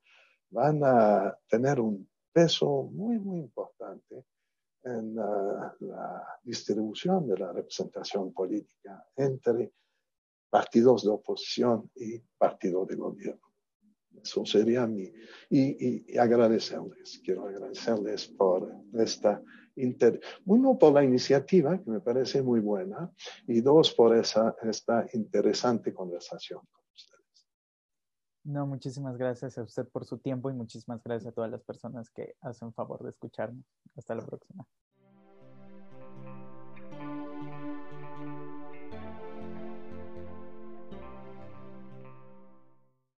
van 0.50 0.82
a 0.84 1.38
tener 1.48 1.80
un 1.80 2.10
peso 2.32 2.84
muy, 2.92 3.18
muy 3.20 3.40
importante 3.40 4.26
en 4.84 5.16
la 5.16 6.40
distribución 6.44 7.28
de 7.28 7.38
la 7.38 7.52
representación 7.52 8.34
política 8.34 9.04
entre 9.16 9.72
partidos 10.50 11.04
de 11.04 11.10
oposición 11.10 11.90
y 11.96 12.20
partidos 12.38 12.88
de 12.88 12.96
gobierno. 12.96 13.42
Eso 14.22 14.46
sería 14.46 14.86
mi... 14.88 15.12
Y, 15.50 16.14
y 16.14 16.18
agradecerles, 16.18 17.20
quiero 17.24 17.48
agradecerles 17.48 18.28
por 18.28 18.72
esta 18.94 19.42
uno, 20.46 20.78
por 20.78 20.94
la 20.94 21.04
iniciativa, 21.04 21.78
que 21.82 21.90
me 21.90 22.00
parece 22.00 22.42
muy 22.42 22.60
buena, 22.60 23.12
y 23.48 23.62
dos, 23.62 23.94
por 23.94 24.16
esa, 24.16 24.56
esta 24.64 25.06
interesante 25.14 25.94
conversación 25.94 26.62
con 26.72 26.84
ustedes. 26.94 27.48
No, 28.44 28.68
muchísimas 28.68 29.18
gracias 29.18 29.58
a 29.58 29.64
usted 29.64 29.88
por 29.90 30.06
su 30.06 30.18
tiempo 30.20 30.50
y 30.50 30.54
muchísimas 30.54 31.04
gracias 31.04 31.32
a 31.32 31.36
todas 31.36 31.52
las 31.52 31.64
personas 31.64 32.10
que 32.10 32.36
hacen 32.42 32.74
favor 32.74 33.04
de 33.04 33.10
escucharnos. 33.10 33.66
Hasta 33.96 34.16
la 34.16 34.26
próxima. 34.26 34.66